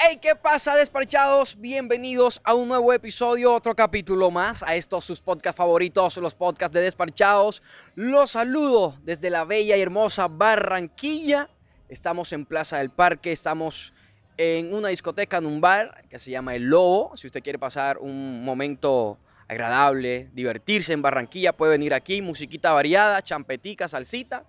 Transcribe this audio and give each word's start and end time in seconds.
Hey, 0.00 0.20
¿qué 0.22 0.36
pasa, 0.36 0.76
despachados? 0.76 1.58
Bienvenidos 1.58 2.40
a 2.44 2.54
un 2.54 2.68
nuevo 2.68 2.92
episodio, 2.92 3.52
otro 3.52 3.74
capítulo 3.74 4.30
más 4.30 4.62
a 4.62 4.76
estos 4.76 5.04
sus 5.04 5.20
podcasts 5.20 5.56
favoritos, 5.56 6.16
los 6.18 6.36
podcasts 6.36 6.72
de 6.72 6.82
Despachados. 6.82 7.64
Los 7.96 8.30
saludo 8.30 8.96
desde 9.02 9.28
la 9.28 9.44
bella 9.44 9.76
y 9.76 9.80
hermosa 9.80 10.28
Barranquilla. 10.28 11.50
Estamos 11.88 12.32
en 12.32 12.46
Plaza 12.46 12.78
del 12.78 12.90
Parque, 12.90 13.32
estamos 13.32 13.92
en 14.36 14.72
una 14.72 14.86
discoteca, 14.86 15.38
en 15.38 15.46
un 15.46 15.60
bar 15.60 16.04
que 16.08 16.20
se 16.20 16.30
llama 16.30 16.54
El 16.54 16.66
Lobo. 16.66 17.16
Si 17.16 17.26
usted 17.26 17.42
quiere 17.42 17.58
pasar 17.58 17.98
un 17.98 18.44
momento 18.44 19.18
agradable, 19.48 20.30
divertirse 20.32 20.92
en 20.92 21.02
Barranquilla, 21.02 21.54
puede 21.54 21.72
venir 21.72 21.92
aquí, 21.92 22.22
musiquita 22.22 22.72
variada, 22.72 23.20
champetica, 23.22 23.88
salsita. 23.88 24.44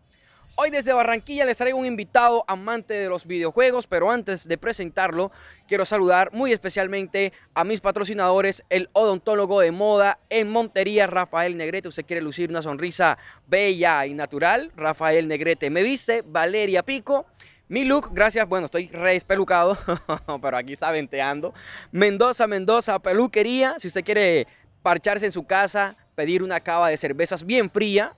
Hoy 0.62 0.72
desde 0.72 0.92
Barranquilla 0.92 1.46
les 1.46 1.56
traigo 1.56 1.78
un 1.78 1.86
invitado 1.86 2.44
amante 2.46 2.94
de 2.94 3.08
los 3.08 3.26
videojuegos, 3.26 3.88
pero 3.88 4.12
antes 4.12 4.46
de 4.46 4.58
presentarlo, 4.58 5.32
quiero 5.70 5.86
saludar 5.86 6.34
muy 6.34 6.52
especialmente 6.52 7.32
a 7.54 7.64
mis 7.64 7.80
patrocinadores, 7.80 8.66
el 8.70 8.90
odontólogo 8.92 9.62
de 9.62 9.72
moda 9.72 10.20
en 10.30 10.50
Montería, 10.50 11.08
Rafael 11.08 11.56
Negrete. 11.56 11.88
Usted 11.88 12.06
quiere 12.06 12.22
lucir 12.22 12.50
una 12.50 12.62
sonrisa 12.62 13.18
bella 13.48 14.06
y 14.06 14.14
natural, 14.14 14.74
Rafael 14.76 15.30
Negrete 15.30 15.70
me 15.70 15.82
viste, 15.82 16.24
Valeria 16.28 16.84
Pico. 16.84 17.26
Mi 17.70 17.86
look, 17.86 18.10
gracias, 18.12 18.46
bueno, 18.46 18.66
estoy 18.66 18.90
re 18.90 19.16
espelucado, 19.16 19.78
pero 20.42 20.58
aquí 20.58 20.74
está 20.74 20.92
venteando. 20.92 21.54
Mendoza, 21.94 22.48
Mendoza, 22.48 23.00
peluquería. 23.00 23.76
Si 23.80 23.88
usted 23.88 24.04
quiere 24.04 24.46
parcharse 24.82 25.26
en 25.26 25.32
su 25.32 25.46
casa, 25.46 25.96
pedir 26.16 26.44
una 26.44 26.60
cava 26.60 26.90
de 26.90 26.98
cervezas 26.98 27.46
bien 27.46 27.70
fría, 27.70 28.18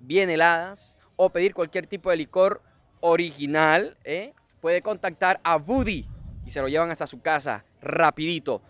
bien 0.00 0.30
heladas, 0.30 0.96
o 1.22 1.28
pedir 1.28 1.52
cualquier 1.52 1.86
tipo 1.86 2.08
de 2.08 2.16
licor 2.16 2.62
original, 3.00 3.94
¿eh? 4.04 4.32
puede 4.62 4.80
contactar 4.80 5.38
a 5.44 5.56
Woody 5.56 6.06
y 6.46 6.50
se 6.50 6.62
lo 6.62 6.68
llevan 6.68 6.90
hasta 6.90 7.06
su 7.06 7.20
casa 7.20 7.62
rapidito. 7.82 8.62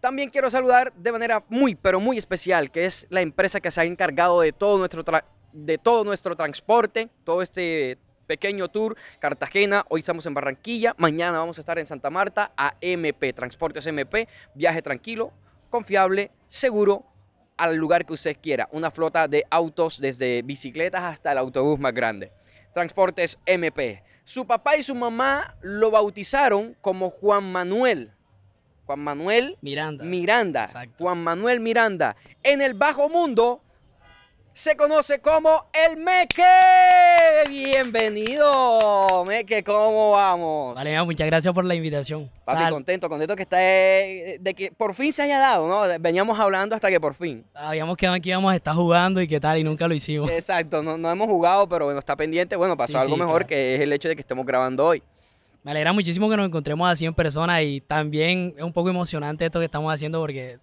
También 0.00 0.30
quiero 0.30 0.48
saludar 0.48 0.94
de 0.94 1.12
manera 1.12 1.44
muy, 1.50 1.74
pero 1.74 2.00
muy 2.00 2.16
especial, 2.16 2.70
que 2.70 2.86
es 2.86 3.06
la 3.10 3.20
empresa 3.20 3.60
que 3.60 3.70
se 3.70 3.82
ha 3.82 3.84
encargado 3.84 4.40
de 4.40 4.52
todo 4.52 4.78
nuestro, 4.78 5.04
de 5.52 5.76
todo 5.76 6.04
nuestro 6.04 6.34
transporte, 6.36 7.10
todo 7.22 7.42
este 7.42 7.98
pequeño 8.26 8.68
tour, 8.68 8.96
Cartagena, 9.18 9.84
hoy 9.90 10.00
estamos 10.00 10.24
en 10.24 10.32
Barranquilla, 10.32 10.94
mañana 10.96 11.40
vamos 11.40 11.58
a 11.58 11.60
estar 11.60 11.78
en 11.78 11.84
Santa 11.84 12.08
Marta, 12.08 12.52
AMP, 12.56 13.34
Transportes 13.34 13.86
MP, 13.86 14.26
viaje 14.54 14.80
tranquilo, 14.80 15.32
confiable, 15.68 16.30
seguro, 16.48 17.04
al 17.60 17.76
lugar 17.76 18.06
que 18.06 18.14
usted 18.14 18.36
quiera. 18.40 18.68
Una 18.72 18.90
flota 18.90 19.28
de 19.28 19.44
autos 19.50 20.00
desde 20.00 20.42
bicicletas 20.42 21.02
hasta 21.02 21.32
el 21.32 21.38
autobús 21.38 21.78
más 21.78 21.92
grande. 21.92 22.32
Transportes 22.72 23.38
MP. 23.44 24.02
Su 24.24 24.46
papá 24.46 24.76
y 24.76 24.82
su 24.82 24.94
mamá 24.94 25.56
lo 25.60 25.90
bautizaron 25.90 26.74
como 26.80 27.10
Juan 27.10 27.52
Manuel. 27.52 28.12
Juan 28.86 29.00
Manuel 29.00 29.58
Miranda. 29.60 30.04
Miranda. 30.04 30.66
Juan 30.98 31.22
Manuel 31.22 31.60
Miranda. 31.60 32.16
En 32.42 32.62
el 32.62 32.74
bajo 32.74 33.08
mundo 33.08 33.60
se 34.54 34.76
conoce 34.76 35.20
como 35.20 35.66
el 35.72 35.96
Meque. 35.96 36.42
Bienvenido, 37.48 39.24
Meque, 39.24 39.62
¿cómo 39.62 40.12
vamos? 40.12 40.74
Vale, 40.74 41.02
muchas 41.04 41.26
gracias 41.26 41.54
por 41.54 41.64
la 41.64 41.74
invitación. 41.74 42.30
Papi, 42.44 42.70
contento, 42.70 43.08
contento 43.08 43.36
que 43.36 43.42
está 43.42 43.56
de 43.58 44.54
que 44.56 44.72
por 44.72 44.94
fin 44.94 45.12
se 45.12 45.22
haya 45.22 45.38
dado, 45.38 45.68
¿no? 45.68 45.82
Veníamos 46.00 46.38
hablando 46.38 46.74
hasta 46.74 46.90
que 46.90 47.00
por 47.00 47.14
fin. 47.14 47.44
Habíamos 47.54 47.96
quedado 47.96 48.16
aquí 48.16 48.30
íbamos 48.30 48.52
a 48.52 48.56
estar 48.56 48.74
jugando 48.74 49.20
y 49.20 49.28
qué 49.28 49.40
tal, 49.40 49.58
y 49.58 49.64
nunca 49.64 49.88
lo 49.88 49.94
hicimos. 49.94 50.30
Exacto, 50.30 50.82
no, 50.82 50.98
no 50.98 51.10
hemos 51.10 51.28
jugado, 51.28 51.68
pero 51.68 51.86
bueno, 51.86 51.98
está 51.98 52.16
pendiente. 52.16 52.56
Bueno, 52.56 52.76
pasó 52.76 52.98
algo 52.98 53.16
mejor 53.16 53.46
que 53.46 53.76
es 53.76 53.80
el 53.80 53.92
hecho 53.92 54.08
de 54.08 54.16
que 54.16 54.22
estemos 54.22 54.44
grabando 54.44 54.86
hoy. 54.86 55.02
Me 55.62 55.72
alegra 55.72 55.92
muchísimo 55.92 56.28
que 56.30 56.36
nos 56.36 56.46
encontremos 56.46 56.88
así 56.88 57.04
en 57.04 57.12
persona 57.14 57.62
y 57.62 57.82
también 57.82 58.54
es 58.56 58.62
un 58.62 58.72
poco 58.72 58.88
emocionante 58.88 59.44
esto 59.44 59.58
que 59.58 59.66
estamos 59.66 59.92
haciendo 59.92 60.18
porque 60.18 60.58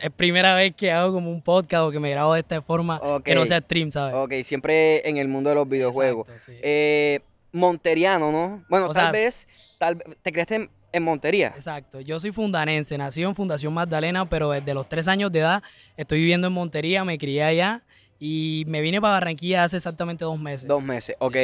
es 0.00 0.10
primera 0.10 0.54
vez 0.54 0.74
que 0.74 0.90
hago 0.90 1.12
como 1.12 1.30
un 1.30 1.42
podcast 1.42 1.84
o 1.84 1.90
que 1.90 2.00
me 2.00 2.10
grabo 2.10 2.34
de 2.34 2.40
esta 2.40 2.62
forma 2.62 3.00
que 3.24 3.34
no 3.34 3.44
sea 3.46 3.60
stream, 3.60 3.90
¿sabes? 3.90 4.14
Ok, 4.14 4.32
siempre 4.44 5.08
en 5.08 5.16
el 5.16 5.28
mundo 5.28 5.50
de 5.50 5.56
los 5.56 5.68
videojuegos. 5.68 6.28
Eh, 6.48 7.20
monteriano, 7.52 8.32
¿no? 8.32 8.64
Bueno, 8.68 8.90
tal 8.90 9.12
vez, 9.12 9.76
tal, 9.78 10.02
te 10.22 10.32
creaste 10.32 10.70
en, 10.92 11.02
Montería. 11.02 11.48
Exacto, 11.48 12.00
yo 12.00 12.18
soy 12.18 12.32
fundanense, 12.32 12.96
nací 12.98 13.22
en 13.22 13.34
Fundación 13.34 13.72
Magdalena, 13.72 14.28
pero 14.28 14.50
desde 14.50 14.74
los 14.74 14.88
tres 14.88 15.06
años 15.08 15.30
de 15.30 15.40
edad 15.40 15.62
estoy 15.96 16.20
viviendo 16.20 16.48
en 16.48 16.52
Montería, 16.52 17.04
me 17.04 17.18
crié 17.18 17.44
allá 17.44 17.82
y 18.18 18.64
me 18.66 18.80
vine 18.80 19.00
para 19.00 19.14
Barranquilla 19.14 19.64
hace 19.64 19.76
exactamente 19.76 20.24
dos 20.24 20.38
meses. 20.38 20.66
Dos 20.66 20.82
meses, 20.82 21.16
ok. 21.18 21.36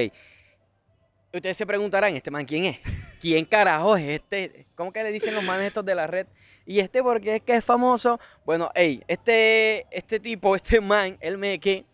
Ustedes 1.33 1.57
se 1.57 1.67
preguntarán, 1.67 2.15
¿este 2.17 2.31
man 2.31 2.45
quién 2.45 2.65
es? 2.65 2.79
¿Quién 3.21 3.45
carajo 3.45 3.97
es 3.97 4.21
este? 4.21 4.67
¿Cómo 4.75 4.93
que 4.93 5.03
le 5.03 5.13
dicen 5.13 5.35
los 5.35 5.45
manes 5.45 5.67
estos 5.67 5.85
de 5.85 5.95
la 5.95 6.07
red? 6.07 6.27
Y 6.65 6.81
este 6.81 7.03
porque 7.03 7.37
es 7.37 7.43
que 7.43 7.57
es 7.57 7.65
famoso. 7.65 8.19
Bueno, 8.45 8.71
hey, 8.75 9.03
este, 9.07 9.87
este 9.91 10.21
tipo, 10.21 10.55
este 10.57 10.81
man, 10.81 11.17
el 11.21 11.39
Meque, 11.39 11.85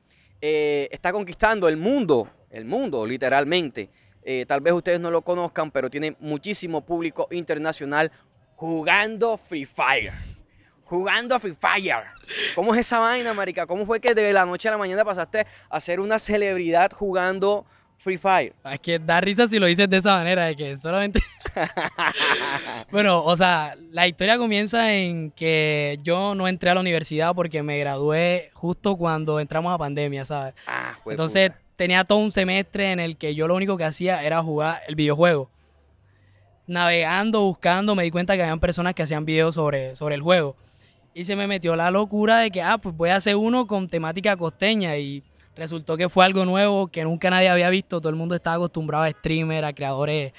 eh, 0.40 0.88
está 0.90 1.12
conquistando 1.12 1.68
el 1.68 1.76
mundo, 1.76 2.28
el 2.50 2.64
mundo 2.64 3.06
literalmente. 3.06 3.88
Eh, 4.24 4.44
tal 4.46 4.60
vez 4.60 4.72
ustedes 4.72 5.00
no 5.00 5.10
lo 5.10 5.22
conozcan, 5.22 5.70
pero 5.70 5.90
tiene 5.90 6.16
muchísimo 6.20 6.80
público 6.82 7.26
internacional 7.30 8.12
jugando 8.54 9.36
Free 9.36 9.64
Fire. 9.64 10.12
Jugando 10.84 11.40
Free 11.40 11.56
Fire. 11.58 12.04
¿Cómo 12.54 12.74
es 12.74 12.80
esa 12.80 13.00
vaina, 13.00 13.34
marica? 13.34 13.66
¿Cómo 13.66 13.86
fue 13.86 14.00
que 14.00 14.14
de 14.14 14.32
la 14.32 14.44
noche 14.44 14.68
a 14.68 14.72
la 14.72 14.78
mañana 14.78 15.04
pasaste 15.04 15.46
a 15.68 15.80
ser 15.80 15.98
una 16.00 16.18
celebridad 16.18 16.92
jugando 16.92 17.66
Free 18.02 18.18
Fire? 18.18 18.52
Es 18.64 18.80
que 18.80 18.98
da 18.98 19.20
risa 19.20 19.46
si 19.46 19.60
lo 19.60 19.66
dices 19.66 19.88
de 19.88 19.98
esa 19.98 20.16
manera, 20.16 20.46
de 20.46 20.56
que 20.56 20.76
solamente... 20.76 21.20
bueno, 22.90 23.22
o 23.22 23.36
sea, 23.36 23.76
la 23.92 24.08
historia 24.08 24.38
comienza 24.38 24.92
en 24.92 25.30
que 25.30 25.98
yo 26.02 26.34
no 26.34 26.48
entré 26.48 26.70
a 26.70 26.74
la 26.74 26.80
universidad 26.80 27.32
porque 27.32 27.62
me 27.62 27.78
gradué 27.78 28.50
justo 28.54 28.96
cuando 28.96 29.38
entramos 29.38 29.72
a 29.72 29.78
pandemia, 29.78 30.24
¿sabes? 30.24 30.54
Ah, 30.66 30.98
Entonces 31.06 31.52
tenía 31.76 32.02
todo 32.02 32.18
un 32.18 32.32
semestre 32.32 32.90
en 32.90 32.98
el 32.98 33.16
que 33.16 33.36
yo 33.36 33.46
lo 33.46 33.54
único 33.54 33.76
que 33.76 33.84
hacía 33.84 34.24
era 34.24 34.42
jugar 34.42 34.80
el 34.88 34.96
videojuego. 34.96 35.48
Navegando, 36.66 37.42
buscando, 37.42 37.94
me 37.94 38.02
di 38.02 38.10
cuenta 38.10 38.34
que 38.34 38.42
habían 38.42 38.60
personas 38.60 38.94
que 38.94 39.04
hacían 39.04 39.24
videos 39.24 39.54
sobre, 39.54 39.94
sobre 39.94 40.16
el 40.16 40.22
juego. 40.22 40.56
Y 41.14 41.24
se 41.24 41.36
me 41.36 41.46
metió 41.46 41.76
la 41.76 41.90
locura 41.92 42.38
de 42.38 42.50
que, 42.50 42.62
ah, 42.62 42.78
pues 42.78 42.96
voy 42.96 43.10
a 43.10 43.16
hacer 43.16 43.36
uno 43.36 43.66
con 43.66 43.86
temática 43.86 44.36
costeña. 44.36 44.96
Y 44.96 45.22
resultó 45.56 45.96
que 45.96 46.08
fue 46.08 46.24
algo 46.24 46.44
nuevo 46.44 46.88
que 46.88 47.04
nunca 47.04 47.30
nadie 47.30 47.48
había 47.48 47.70
visto. 47.70 48.00
Todo 48.00 48.10
el 48.10 48.16
mundo 48.16 48.34
estaba 48.34 48.56
acostumbrado 48.56 49.04
a 49.04 49.10
streamers, 49.10 49.66
a 49.66 49.72
creadores 49.72 50.32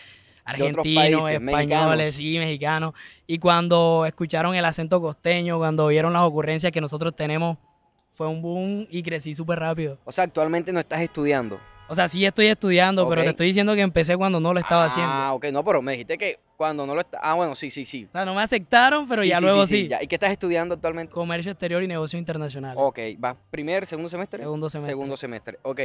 argentinos, 0.45 1.29
españoles, 1.29 2.19
y 2.19 2.37
mexicanos. 2.37 2.93
Y 3.27 3.39
cuando 3.39 4.05
escucharon 4.05 4.55
el 4.55 4.65
acento 4.65 5.01
costeño, 5.01 5.57
cuando 5.57 5.87
vieron 5.87 6.13
las 6.13 6.23
ocurrencias 6.23 6.71
que 6.71 6.81
nosotros 6.81 7.15
tenemos, 7.15 7.57
fue 8.13 8.27
un 8.27 8.41
boom 8.41 8.87
y 8.89 9.01
crecí 9.01 9.33
súper 9.33 9.59
rápido. 9.59 9.97
O 10.05 10.11
sea, 10.11 10.25
actualmente 10.25 10.71
no 10.71 10.79
estás 10.79 11.01
estudiando. 11.01 11.59
O 11.87 11.95
sea, 11.95 12.07
sí 12.07 12.25
estoy 12.25 12.47
estudiando, 12.47 13.07
pero 13.07 13.23
te 13.23 13.29
estoy 13.29 13.47
diciendo 13.47 13.75
que 13.75 13.81
empecé 13.81 14.17
cuando 14.17 14.39
no 14.39 14.53
lo 14.53 14.59
estaba 14.59 14.85
haciendo. 14.85 15.11
Ah, 15.11 15.33
ok, 15.33 15.45
no, 15.51 15.63
pero 15.63 15.81
me 15.81 15.91
dijiste 15.91 16.17
que 16.17 16.39
cuando 16.57 16.85
no 16.85 16.95
lo 16.95 17.01
estaba. 17.01 17.23
Ah, 17.23 17.33
bueno, 17.35 17.55
sí, 17.55 17.69
sí, 17.69 17.85
sí. 17.85 18.05
O 18.09 18.11
sea, 18.11 18.25
no 18.25 18.33
me 18.33 18.41
aceptaron, 18.41 19.07
pero 19.07 19.23
ya 19.23 19.39
luego 19.39 19.65
sí. 19.65 19.89
¿Y 20.01 20.07
qué 20.07 20.15
estás 20.15 20.31
estudiando 20.31 20.75
actualmente? 20.75 21.13
Comercio 21.13 21.51
exterior 21.51 21.83
y 21.83 21.87
negocio 21.87 22.17
internacional. 22.17 22.75
Ok, 22.77 22.99
va. 23.23 23.35
¿Primer, 23.51 23.85
segundo 23.85 24.09
semestre? 24.09 24.39
Segundo 24.39 24.69
semestre. 24.69 24.91
Segundo 24.91 25.17
semestre. 25.17 25.59
Ok. 25.63 25.81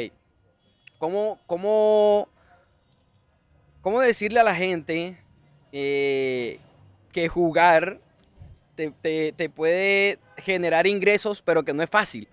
¿Cómo, 0.98 1.38
cómo 1.46 2.28
¿Cómo 3.80 4.00
decirle 4.00 4.40
a 4.40 4.44
la 4.44 4.54
gente 4.54 5.16
eh, 5.72 6.58
que 7.12 7.28
jugar 7.28 8.00
te, 8.74 9.48
puede 9.48 10.18
generar 10.36 10.86
ingresos, 10.86 11.42
pero 11.42 11.64
que 11.64 11.72
no 11.72 11.82
es 11.82 11.90
fácil? 11.90 12.28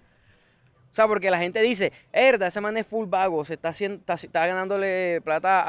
O 0.96 0.98
sea, 0.98 1.10
porque 1.10 1.30
la 1.30 1.40
gente 1.40 1.62
dice, 1.62 1.92
herda, 2.14 2.48
ese 2.48 2.62
man 2.62 2.78
es 2.78 2.88
full 2.88 3.06
vago, 3.06 3.44
se 3.44 3.56
está, 3.56 3.68
haciendo, 3.68 4.02
está, 4.08 4.48
ganándole 4.48 5.20
plata 5.26 5.62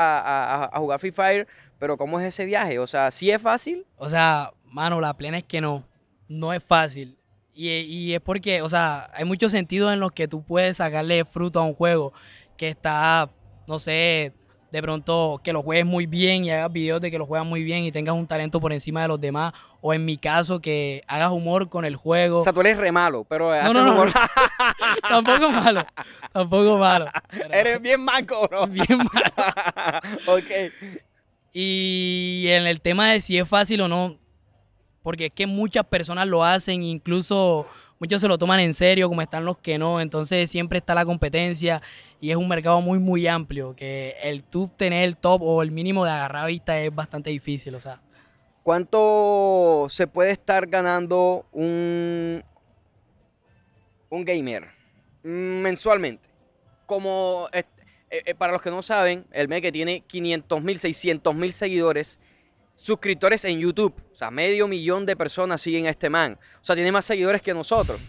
a, 0.72 0.78
jugar 0.78 1.00
Free 1.00 1.10
Fire, 1.10 1.48
pero 1.81 1.97
¿cómo 1.97 2.20
es 2.20 2.26
ese 2.26 2.44
viaje? 2.44 2.78
O 2.78 2.87
sea, 2.87 3.10
¿sí 3.10 3.28
es 3.28 3.43
fácil? 3.43 3.84
O 3.96 4.08
sea, 4.08 4.52
mano, 4.67 5.00
la 5.00 5.14
plena 5.14 5.38
es 5.38 5.43
que 5.43 5.61
no, 5.61 5.84
no 6.28 6.52
es 6.52 6.62
fácil. 6.62 7.19
Y, 7.52 7.70
y 7.70 8.14
es 8.14 8.20
porque, 8.20 8.62
o 8.62 8.69
sea, 8.69 9.11
hay 9.14 9.25
muchos 9.25 9.50
sentidos 9.50 9.93
en 9.93 9.99
los 9.99 10.12
que 10.12 10.28
tú 10.28 10.44
puedes 10.44 10.76
sacarle 10.76 11.25
fruto 11.25 11.58
a 11.58 11.64
un 11.64 11.75
juego 11.75 12.12
que 12.56 12.69
está, 12.69 13.28
no 13.67 13.81
sé, 13.81 14.32
de 14.76 14.82
pronto 14.82 15.40
que 15.43 15.55
lo 15.55 15.62
juegues 15.62 15.87
muy 15.87 16.05
bien 16.05 16.44
y 16.44 16.50
hagas 16.50 16.70
videos 16.70 17.00
de 17.00 17.11
que 17.11 17.17
lo 17.17 17.25
juegas 17.25 17.46
muy 17.46 17.62
bien 17.62 17.84
y 17.84 17.93
tengas 17.93 18.14
un 18.14 18.26
talento 18.26 18.61
por 18.61 18.75
encima 18.75 19.00
de 19.00 19.08
los 19.08 19.19
demás. 19.19 19.55
O 19.81 19.94
en 19.94 20.05
mi 20.05 20.19
caso, 20.19 20.61
que 20.61 21.02
hagas 21.08 21.32
humor 21.32 21.70
con 21.70 21.87
el 21.87 21.96
juego. 21.96 22.40
O 22.40 22.43
sea, 22.43 22.52
tú 22.52 22.61
eres 22.61 22.76
re 22.76 22.93
malo, 22.93 23.25
pero 23.26 23.50
no, 23.62 23.73
no, 23.73 24.05
no, 24.05 24.12
tampoco 25.08 25.50
malo. 25.50 25.81
Tampoco 26.31 26.76
malo. 26.76 27.06
Eres 27.50 27.81
bien 27.81 28.05
manco, 28.05 28.46
bro. 28.49 28.67
Bien 28.76 28.99
malo. 28.99 30.00
ok. 30.26 30.50
Y 31.55 32.44
en 32.49 32.67
el 32.67 32.82
tema 32.82 33.12
de 33.12 33.23
si 33.23 33.38
es 33.38 33.49
fácil 33.49 33.81
o 33.81 33.88
no, 33.88 34.19
porque 35.02 35.26
es 35.26 35.32
que 35.32 35.46
muchas 35.46 35.87
personas 35.87 36.28
lo 36.28 36.44
hacen, 36.44 36.82
incluso 36.82 37.67
muchos 37.98 38.20
se 38.20 38.28
lo 38.28 38.38
toman 38.38 38.60
en 38.60 38.75
serio, 38.75 39.08
como 39.08 39.22
están 39.22 39.44
los 39.44 39.58
que 39.58 39.78
no. 39.78 40.00
Entonces 40.00 40.50
siempre 40.50 40.78
está 40.78 40.94
la 40.94 41.04
competencia 41.04 41.82
y 42.20 42.31
es 42.31 42.37
un 42.37 42.48
mercado 42.48 42.81
muy, 42.81 42.98
muy 42.98 43.26
amplio. 43.26 43.75
Que 43.75 44.14
el 44.22 44.44
tú 44.44 44.70
tener 44.76 45.04
el 45.04 45.16
top 45.16 45.43
o 45.43 45.62
el 45.62 45.70
mínimo 45.70 46.04
de 46.04 46.10
agarrar 46.10 46.48
vista 46.48 46.78
es 46.81 46.94
bastante 46.94 47.31
difícil, 47.31 47.75
o 47.75 47.81
sea. 47.81 48.00
¿Cuánto 48.62 49.87
se 49.88 50.06
puede 50.06 50.32
estar 50.32 50.66
ganando 50.66 51.46
un, 51.52 52.43
un 54.08 54.25
gamer 54.25 54.69
mensualmente? 55.22 56.28
Como 56.84 57.49
eh, 57.52 57.64
eh, 58.25 58.34
para 58.34 58.52
los 58.52 58.62
que 58.62 58.70
no 58.70 58.82
saben, 58.82 59.26
el 59.32 59.49
mes 59.49 59.62
que 59.62 59.72
tiene 59.72 60.00
500 60.00 60.62
mil, 60.62 60.78
600 60.78 61.34
mil 61.34 61.52
seguidores, 61.52 62.19
suscriptores 62.76 63.44
en 63.44 63.58
YouTube. 63.58 63.94
O 64.12 64.17
sea, 64.17 64.31
medio 64.31 64.69
millón 64.69 65.05
de 65.05 65.17
personas 65.17 65.61
siguen 65.61 65.87
a 65.87 65.90
este 65.90 66.08
man. 66.08 66.38
O 66.61 66.64
sea, 66.64 66.75
tiene 66.76 66.93
más 66.93 67.05
seguidores 67.05 67.43
que 67.43 67.52
nosotros. 67.52 68.00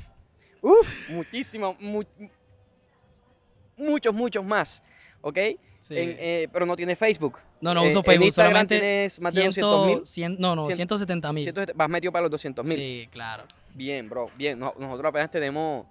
Uf, 0.62 1.10
muchísimo, 1.10 1.75
muchos, 3.78 4.14
muchos 4.14 4.46
más. 4.46 4.84
¿Ok? 5.22 5.38
Eh, 5.90 6.48
pero 6.52 6.66
no 6.66 6.75
tiene 6.75 6.96
Facebook. 6.96 7.38
No, 7.62 7.74
no 7.74 7.84
uso 7.84 8.04
Facebook. 8.04 8.31
solamente 8.31 8.80
tienes 8.80 9.22
más 9.22 9.34
de 9.34 9.46
200 9.46 9.88
mil. 9.88 10.40
No, 10.40 10.56
no, 10.56 10.69
170 10.69 11.34
mil. 11.34 11.54
Vas 11.75 11.90
metido 11.90 12.12
para 12.12 12.24
los 12.24 12.31
200 12.31 12.66
mil. 12.66 12.78
Sí, 12.78 13.10
claro. 13.12 13.44
Bien, 13.74 14.10
bro. 14.10 14.30
Bien. 14.36 14.60
nosotros 14.60 15.06
apenas 15.06 15.31
tenemos 15.31 15.86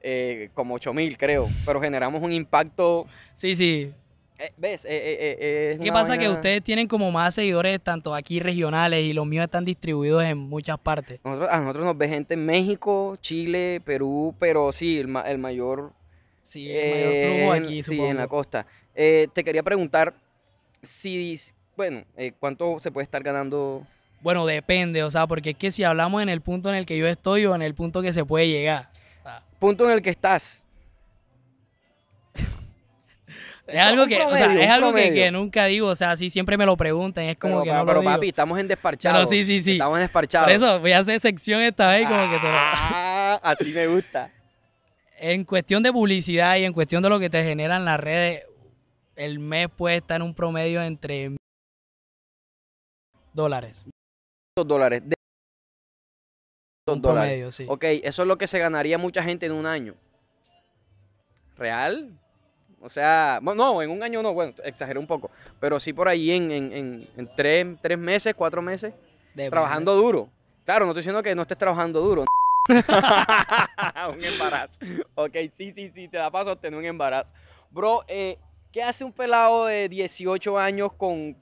eh, 0.00 0.50
como 0.54 0.74
8 0.74 0.92
mil, 0.94 1.16
creo. 1.16 1.48
Pero 1.66 1.80
generamos 1.80 2.22
un 2.22 2.32
impacto. 2.32 3.06
Sí, 3.34 3.54
sí. 3.54 3.92
Eh, 4.40 4.52
¿Ves? 4.56 4.82
¿Qué 4.82 5.90
pasa? 5.92 6.16
Que 6.16 6.28
ustedes 6.28 6.62
tienen 6.64 6.88
como 6.88 7.10
más 7.12 7.34
seguidores, 7.34 7.78
tanto 7.82 8.14
aquí 8.14 8.40
regionales, 8.40 9.04
y 9.04 9.12
los 9.12 9.26
míos 9.26 9.44
están 9.44 9.66
distribuidos 9.66 10.24
en 10.24 10.38
muchas 10.38 10.78
partes. 10.78 11.20
a 11.24 11.60
nosotros 11.60 11.84
nos 11.84 11.98
ve 11.98 12.08
gente 12.08 12.34
en 12.34 12.46
México, 12.46 13.18
Chile, 13.20 13.82
Perú, 13.84 14.34
pero 14.38 14.72
sí, 14.72 14.98
el, 14.98 15.14
el 15.26 15.38
mayor. 15.38 15.92
Sí, 16.40 16.70
el 16.70 16.90
mayor 16.90 17.36
flujo 17.36 17.52
aquí, 17.52 17.82
Sí, 17.82 18.00
en 18.00 18.16
la 18.16 18.28
costa. 18.28 18.66
Eh, 18.94 19.28
te 19.34 19.44
quería 19.44 19.62
preguntar 19.62 20.14
si, 20.82 21.38
bueno, 21.76 22.04
eh, 22.16 22.32
¿cuánto 22.40 22.80
se 22.80 22.90
puede 22.90 23.04
estar 23.04 23.22
ganando? 23.22 23.86
Bueno, 24.22 24.46
depende, 24.46 25.02
o 25.02 25.10
sea, 25.10 25.26
porque 25.26 25.50
es 25.50 25.56
que 25.56 25.70
si 25.70 25.84
hablamos 25.84 26.22
en 26.22 26.28
el 26.30 26.40
punto 26.40 26.68
en 26.70 26.76
el 26.76 26.86
que 26.86 26.96
yo 26.96 27.06
estoy 27.06 27.44
o 27.46 27.54
en 27.54 27.62
el 27.62 27.74
punto 27.74 28.00
que 28.02 28.12
se 28.12 28.24
puede 28.24 28.48
llegar. 28.48 28.90
punto 29.58 29.84
en 29.84 29.90
el 29.90 30.02
que 30.02 30.10
estás. 30.10 30.62
Es 33.72 33.80
algo 33.80 34.06
que, 34.06 34.20
o 34.20 34.36
sea, 34.36 34.62
es 34.62 34.70
algo 34.70 34.92
que, 34.92 35.30
nunca 35.30 35.66
digo, 35.66 35.88
o 35.88 35.94
sea, 35.94 36.16
si 36.16 36.30
siempre 36.30 36.56
me 36.56 36.66
lo 36.66 36.76
preguntan, 36.76 37.24
es 37.24 37.36
como 37.36 37.62
que 37.62 37.72
no 37.72 37.86
pero 37.86 38.02
lo 38.02 38.04
papi, 38.04 38.28
estamos 38.28 38.58
en 38.58 38.68
desparchado. 38.68 39.26
sí, 39.26 39.44
sí, 39.44 39.60
sí. 39.60 39.72
Estamos 39.72 39.98
en 39.98 40.02
desparchado. 40.02 40.46
Por 40.46 40.54
eso 40.54 40.80
voy 40.80 40.92
a 40.92 40.98
hacer 40.98 41.20
sección 41.20 41.62
esta 41.62 41.90
vez 41.90 42.06
como 42.06 42.30
que 42.30 42.38
te 42.38 42.44
lo... 42.44 42.52
Ah, 42.52 43.40
así 43.42 43.72
me 43.72 43.86
gusta. 43.86 44.30
En 45.22 45.44
cuestión 45.44 45.82
de 45.82 45.92
publicidad 45.92 46.56
y 46.56 46.64
en 46.64 46.72
cuestión 46.72 47.02
de 47.02 47.10
lo 47.10 47.20
que 47.20 47.28
te 47.28 47.44
generan 47.44 47.84
las 47.84 48.00
redes, 48.00 48.46
el 49.16 49.38
mes 49.38 49.68
puede 49.68 49.96
estar 49.96 50.16
en 50.16 50.22
un 50.22 50.34
promedio 50.34 50.82
entre 50.82 51.36
dólares. 53.34 53.86
dólares. 54.56 55.02
De 55.06 55.14
un 56.86 57.02
promedio, 57.02 57.50
sí. 57.50 57.66
Ok, 57.68 57.84
eso 57.84 58.22
es 58.22 58.28
lo 58.28 58.38
que 58.38 58.46
se 58.46 58.58
ganaría 58.58 58.96
mucha 58.96 59.22
gente 59.22 59.44
en 59.44 59.52
un 59.52 59.66
año. 59.66 59.94
¿Real? 61.56 62.18
O 62.80 62.88
sea, 62.88 63.40
no, 63.42 63.82
en 63.82 63.90
un 63.90 64.02
año 64.02 64.22
no, 64.22 64.32
bueno, 64.32 64.54
exageré 64.64 64.98
un 64.98 65.06
poco, 65.06 65.30
pero 65.58 65.78
sí 65.78 65.92
por 65.92 66.08
ahí 66.08 66.30
en, 66.30 66.50
en, 66.50 67.30
tres, 67.36 67.98
meses, 67.98 68.34
cuatro 68.34 68.62
meses, 68.62 68.94
trabajando 69.34 69.94
duro. 69.94 70.28
Claro, 70.64 70.86
no 70.86 70.92
estoy 70.92 71.02
diciendo 71.02 71.22
que 71.22 71.34
no 71.34 71.42
estés 71.42 71.58
trabajando 71.58 72.00
duro. 72.00 72.24
un 72.68 74.24
embarazo. 74.24 74.80
Ok, 75.14 75.34
sí, 75.54 75.72
sí, 75.72 75.90
sí, 75.94 76.08
te 76.08 76.16
da 76.16 76.30
paso 76.30 76.56
tener 76.56 76.78
un 76.78 76.84
embarazo. 76.84 77.34
Bro, 77.70 78.04
eh, 78.08 78.38
¿Qué 78.72 78.84
hace 78.84 79.02
un 79.02 79.12
pelado 79.12 79.66
de 79.66 79.88
18 79.88 80.56
años 80.56 80.92
con, 80.92 81.36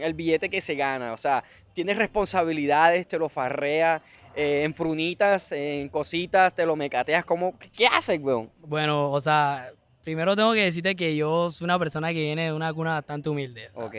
el 0.00 0.14
billete 0.14 0.48
que 0.48 0.60
se 0.60 0.76
gana? 0.76 1.12
O 1.12 1.16
sea, 1.16 1.42
tienes 1.72 1.98
responsabilidades, 1.98 3.08
te 3.08 3.18
lo 3.18 3.28
farrea, 3.28 4.00
eh, 4.36 4.62
en 4.62 4.72
frunitas, 4.72 5.50
en 5.50 5.88
cositas, 5.88 6.54
te 6.54 6.64
lo 6.64 6.76
mecateas. 6.76 7.24
¿cómo? 7.24 7.58
¿Qué 7.76 7.86
haces, 7.88 8.20
weón? 8.20 8.48
Bueno, 8.60 9.10
o 9.10 9.20
sea, 9.20 9.72
primero 10.06 10.36
tengo 10.36 10.52
que 10.52 10.62
decirte 10.62 10.94
que 10.94 11.16
yo 11.16 11.50
soy 11.50 11.64
una 11.64 11.80
persona 11.80 12.12
que 12.12 12.20
viene 12.20 12.44
de 12.44 12.52
una 12.52 12.72
cuna 12.72 12.92
bastante 12.92 13.28
humilde. 13.28 13.70
Ok. 13.74 13.96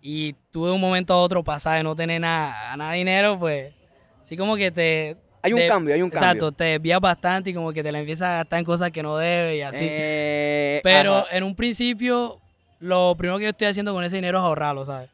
Y 0.00 0.32
tuve 0.50 0.70
un 0.70 0.80
momento 0.80 1.12
a 1.12 1.18
otro 1.18 1.44
pasar 1.44 1.76
de 1.76 1.82
no 1.82 1.94
tener 1.94 2.18
nada, 2.18 2.74
nada 2.78 2.92
de 2.92 2.98
dinero, 2.98 3.38
pues, 3.38 3.74
así 4.22 4.38
como 4.38 4.56
que 4.56 4.70
te 4.70 5.18
hay 5.42 5.52
un 5.52 5.68
cambio, 5.68 5.94
hay 5.94 6.00
un 6.00 6.08
cambio. 6.08 6.26
Exacto, 6.26 6.52
te 6.52 6.64
desvías 6.64 6.98
bastante 6.98 7.50
y 7.50 7.54
como 7.54 7.74
que 7.74 7.82
te 7.82 7.92
la 7.92 7.98
empiezas 7.98 8.26
a 8.26 8.36
gastar 8.38 8.60
en 8.60 8.64
cosas 8.64 8.90
que 8.90 9.02
no 9.02 9.18
debes 9.18 9.58
y 9.58 9.60
así. 9.60 9.84
Eh, 9.86 10.80
Pero 10.82 11.26
en 11.30 11.42
un 11.44 11.54
principio, 11.54 12.40
lo 12.80 13.14
primero 13.18 13.36
que 13.36 13.44
yo 13.44 13.50
estoy 13.50 13.66
haciendo 13.66 13.92
con 13.92 14.04
ese 14.04 14.16
dinero 14.16 14.38
es 14.38 14.44
ahorrarlo, 14.44 14.86
¿sabes? 14.86 15.10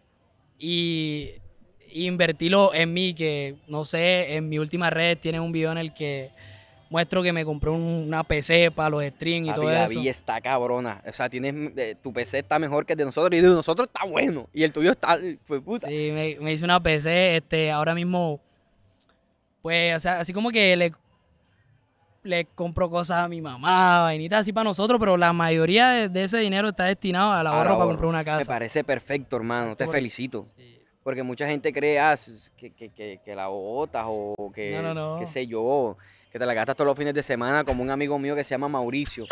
Y, 0.61 1.33
invertirlo 1.93 2.73
en 2.73 2.93
mí, 2.93 3.15
que 3.15 3.57
no 3.67 3.85
sé, 3.85 4.37
en 4.37 4.49
mi 4.49 4.61
última 4.61 4.91
red 4.91 5.19
tienen 5.19 5.41
un 5.41 5.51
video 5.51 5.73
en 5.73 5.79
el 5.79 5.93
que 5.93 6.31
muestro 6.91 7.23
que 7.23 7.33
me 7.33 7.45
compré 7.45 7.71
una 7.71 8.25
PC 8.25 8.71
para 8.71 8.91
los 8.91 9.05
streams 9.05 9.49
y 9.49 9.53
todo 9.53 9.71
eso. 9.71 9.99
Y 9.99 10.09
está 10.09 10.41
cabrona. 10.41 11.03
O 11.07 11.13
sea, 11.13 11.29
tienes, 11.29 11.55
eh, 11.77 11.97
tu 12.03 12.13
PC 12.13 12.41
está 12.41 12.59
mejor 12.59 12.87
que 12.87 12.93
el 12.95 12.99
de 12.99 13.05
nosotros 13.05 13.39
y 13.39 13.43
de 13.43 13.49
nosotros 13.49 13.89
está 13.89 14.05
bueno. 14.07 14.49
Y 14.53 14.63
el 14.63 14.73
tuyo 14.73 14.93
está, 14.93 15.19
fue 15.47 15.61
puta. 15.61 15.89
Sí, 15.89 16.11
me, 16.13 16.37
me 16.41 16.53
hice 16.53 16.65
una 16.65 16.83
PC, 16.83 17.37
este, 17.37 17.71
ahora 17.71 17.95
mismo 17.95 18.41
pues, 19.65 19.97
o 19.97 19.99
sea, 19.99 20.21
así 20.21 20.35
como 20.35 20.51
que 20.51 20.77
le, 20.77 20.93
le 22.23 22.45
compro 22.45 22.91
cosas 22.91 23.25
a 23.25 23.29
mi 23.29 23.41
mamá, 23.41 24.03
vainitas 24.03 24.43
así 24.43 24.53
para 24.53 24.65
nosotros, 24.65 25.01
pero 25.01 25.17
la 25.17 25.33
mayoría 25.33 26.07
de, 26.07 26.23
ese 26.23 26.37
dinero 26.37 26.69
está 26.69 26.85
destinado 26.85 27.33
al 27.33 27.47
ahorro, 27.47 27.79
para 27.79 27.87
comprar 27.87 28.09
una 28.11 28.23
casa. 28.23 28.41
Me 28.41 28.45
parece 28.45 28.85
perfecto, 28.85 29.37
hermano, 29.37 29.75
te 29.75 29.89
felicito. 29.89 30.45
Porque 31.03 31.23
mucha 31.23 31.47
gente 31.47 31.73
cree 31.73 31.99
ah, 31.99 32.15
que, 32.59 32.73
que, 32.73 32.91
que, 32.91 33.21
que, 33.25 33.35
la 33.35 33.47
botas 33.47 34.05
o 34.07 34.53
que, 34.55 34.79
qué 35.19 35.27
sé 35.27 35.47
yo, 35.47 35.97
que 36.35 36.39
te 36.41 36.47
la 36.47 36.53
gastas 36.53 36.75
todos 36.75 36.89
los 36.89 36.99
fines 36.99 37.15
de 37.15 37.23
semana, 37.23 37.63
como 37.63 37.81
un 37.81 37.91
amigo 37.91 38.19
mío 38.19 38.35
que 38.35 38.43
se 38.43 38.51
llama 38.51 38.69
Mauricio. 38.69 39.25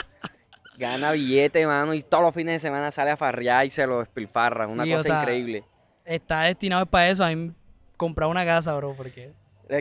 Gana 0.78 1.10
billete, 1.10 1.60
hermano, 1.60 1.94
y 1.94 2.02
todos 2.02 2.22
los 2.22 2.32
fines 2.32 2.54
de 2.54 2.58
semana 2.60 2.92
sale 2.92 3.10
a 3.10 3.16
farrear 3.16 3.66
y 3.66 3.70
se 3.70 3.84
lo 3.88 3.98
despilfarra. 3.98 4.68
una 4.68 4.84
cosa 4.84 5.22
increíble. 5.22 5.64
Está 6.04 6.42
destinado 6.42 6.86
para 6.86 7.08
eso, 7.08 7.24
a 7.24 7.34
mí 7.34 7.50
comprar 7.96 8.28
una 8.28 8.44
casa, 8.44 8.72
bro, 8.76 8.94
porque 8.94 9.32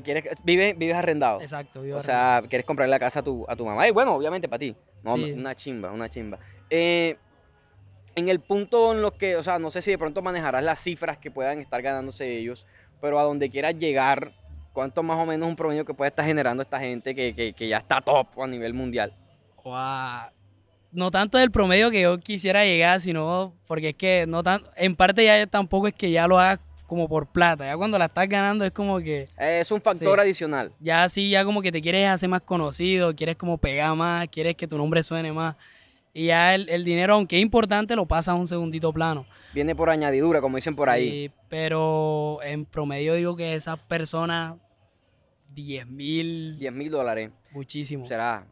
¿Quieres, 0.03 0.23
vive, 0.43 0.73
vives 0.73 0.95
arrendado. 0.95 1.39
Exacto, 1.41 1.83
O 1.93 2.01
sea, 2.01 2.41
quieres 2.49 2.65
comprarle 2.65 2.89
la 2.89 2.97
casa 2.97 3.19
a 3.19 3.23
tu, 3.23 3.45
a 3.47 3.55
tu 3.55 3.67
mamá. 3.67 3.87
Y 3.87 3.91
bueno, 3.91 4.15
obviamente 4.15 4.49
para 4.49 4.57
ti. 4.57 4.75
No, 5.03 5.13
Una 5.13 5.53
chimba, 5.53 5.91
una 5.91 6.09
chimba. 6.09 6.39
Eh, 6.71 7.17
en 8.15 8.29
el 8.29 8.39
punto 8.39 8.93
en 8.93 9.03
lo 9.03 9.11
que, 9.11 9.35
o 9.35 9.43
sea, 9.43 9.59
no 9.59 9.69
sé 9.69 9.83
si 9.83 9.91
de 9.91 9.99
pronto 9.99 10.23
manejarás 10.23 10.63
las 10.63 10.79
cifras 10.79 11.19
que 11.19 11.29
puedan 11.29 11.59
estar 11.59 11.83
ganándose 11.83 12.35
ellos, 12.35 12.65
pero 12.99 13.19
a 13.19 13.23
donde 13.23 13.51
quieras 13.51 13.75
llegar, 13.75 14.33
¿cuánto 14.73 15.03
más 15.03 15.17
o 15.17 15.25
menos 15.25 15.47
un 15.47 15.55
promedio 15.55 15.85
que 15.85 15.93
puede 15.93 16.09
estar 16.09 16.25
generando 16.25 16.63
esta 16.63 16.79
gente 16.79 17.13
que, 17.15 17.53
ya 17.67 17.77
está 17.77 18.01
top 18.01 18.27
a 18.41 18.47
nivel 18.47 18.73
mundial? 18.73 19.13
No 20.91 21.11
tanto 21.11 21.37
del 21.37 21.51
promedio 21.51 21.89
que 21.91 22.01
yo 22.01 22.19
quisiera 22.19 22.65
llegar, 22.65 22.99
sino 22.99 23.55
porque 23.67 23.89
es 23.89 23.95
que 23.95 24.25
no 24.27 24.43
tan, 24.43 24.61
en 24.75 24.95
parte 24.95 25.23
ya 25.23 25.47
tampoco 25.47 25.87
es 25.87 25.93
que 25.93 26.11
ya 26.11 26.27
lo 26.27 26.37
hagas 26.37 26.59
como 26.85 27.07
por 27.07 27.27
plata. 27.27 27.65
Ya 27.65 27.77
cuando 27.77 27.97
la 27.97 28.05
estás 28.05 28.27
ganando 28.27 28.65
es 28.65 28.71
como 28.71 28.99
que... 28.99 29.29
Es 29.37 29.71
un 29.71 29.79
factor 29.79 30.19
adicional. 30.19 30.73
Ya 30.81 31.07
sí, 31.07 31.29
ya 31.29 31.45
como 31.45 31.61
que 31.61 31.71
te 31.71 31.81
quieres 31.81 32.09
hacer 32.09 32.27
más 32.27 32.41
conocido, 32.41 33.15
quieres 33.15 33.37
como 33.37 33.57
pegar 33.57 33.95
más, 33.95 34.27
quieres 34.27 34.57
que 34.57 34.67
tu 34.67 34.77
nombre 34.77 35.01
suene 35.01 35.31
más. 35.31 35.55
Y 36.13 36.27
ya 36.27 36.55
el, 36.55 36.83
dinero, 36.83 37.13
aunque 37.13 37.37
es 37.37 37.41
importante, 37.41 37.95
lo 37.95 38.05
pasa 38.05 38.31
a 38.31 38.35
un 38.35 38.47
segundito 38.47 38.91
plano. 38.91 39.25
Viene 39.53 39.75
por 39.75 39.89
añadidura, 39.89 40.41
como 40.41 40.57
dicen 40.57 40.75
por 40.75 40.89
ahí. 40.89 41.09
Sí, 41.09 41.31
pero 41.47 42.39
en 42.43 42.65
promedio 42.65 43.13
digo 43.13 43.35
que 43.35 43.55
esas 43.55 43.79
personas, 43.79 44.57
10 45.53 45.87
mil... 45.87 46.57
10 46.59 46.73
mil 46.73 46.89
dólares. 46.89 47.31
Muchísimo. 47.51 48.07
Será. 48.07 48.45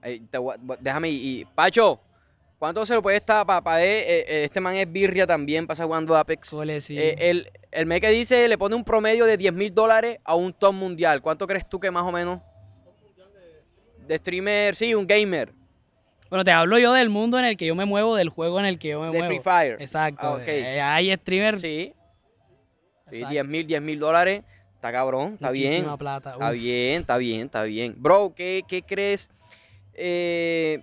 déjame, 0.79 1.09
y, 1.09 1.45
Pacho, 1.53 1.99
¿Cuánto 2.59 2.85
se 2.85 2.93
lo 2.93 3.01
puede 3.01 3.15
estar 3.15 3.45
para 3.45 3.81
eh, 3.81 4.19
eh, 4.19 4.43
Este 4.43 4.59
man 4.59 4.75
es 4.75 4.91
birria 4.91 5.25
también, 5.25 5.65
pasa 5.65 5.85
jugando 5.85 6.17
Apex. 6.17 6.49
Suele, 6.49 6.81
sí. 6.81 6.99
Eh, 6.99 7.15
el, 7.17 7.49
el 7.71 7.85
me 7.85 8.01
que 8.01 8.09
dice 8.09 8.49
le 8.49 8.57
pone 8.57 8.75
un 8.75 8.83
promedio 8.83 9.25
de 9.25 9.37
10 9.37 9.53
mil 9.53 9.73
dólares 9.73 10.19
a 10.25 10.35
un 10.35 10.51
top 10.51 10.73
mundial. 10.73 11.21
¿Cuánto 11.21 11.47
crees 11.47 11.69
tú 11.69 11.79
que 11.79 11.89
más 11.89 12.03
o 12.03 12.11
menos? 12.11 12.41
De 14.05 14.17
streamer, 14.17 14.75
sí, 14.75 14.93
un 14.93 15.07
gamer. 15.07 15.53
Bueno, 16.29 16.43
te 16.43 16.51
hablo 16.51 16.77
yo 16.77 16.93
del 16.93 17.09
mundo 17.09 17.39
en 17.39 17.45
el 17.45 17.57
que 17.57 17.65
yo 17.65 17.75
me 17.75 17.86
muevo, 17.86 18.15
del 18.15 18.29
juego 18.29 18.59
en 18.59 18.67
el 18.67 18.77
que 18.77 18.89
yo 18.89 19.01
me 19.01 19.09
muevo. 19.09 19.24
De 19.24 19.29
Free 19.29 19.39
Fire. 19.39 19.77
Exacto. 19.79 20.27
Ah, 20.27 20.33
okay. 20.36 20.62
hay 20.62 21.13
streamers. 21.15 21.62
Sí. 21.62 21.93
Sí, 23.12 23.25
10 23.25 23.45
mil, 23.45 23.65
10 23.65 23.81
mil 23.81 24.00
dólares. 24.00 24.43
Está 24.75 24.91
cabrón, 24.91 25.33
está 25.33 25.50
Muchísima 25.50 25.88
bien. 25.88 25.98
plata. 25.98 26.31
Está 26.31 26.51
bien, 26.51 27.01
está 27.01 27.17
bien, 27.17 27.41
está 27.41 27.63
bien. 27.63 27.95
Bro, 27.98 28.33
¿qué, 28.36 28.63
qué 28.67 28.83
crees? 28.83 29.29
Eh, 29.93 30.81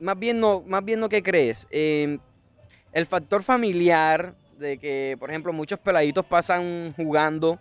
más 0.00 0.18
bien 0.18 0.40
no, 0.40 0.62
más 0.66 0.84
bien 0.84 0.98
no, 0.98 1.08
¿qué 1.08 1.22
crees? 1.22 1.68
Em, 1.70 2.18
el 2.92 3.06
factor 3.06 3.42
familiar 3.42 4.34
de 4.58 4.78
que, 4.78 5.16
por 5.20 5.30
ejemplo, 5.30 5.52
muchos 5.52 5.78
peladitos 5.78 6.24
pasan 6.24 6.92
jugando, 6.96 7.60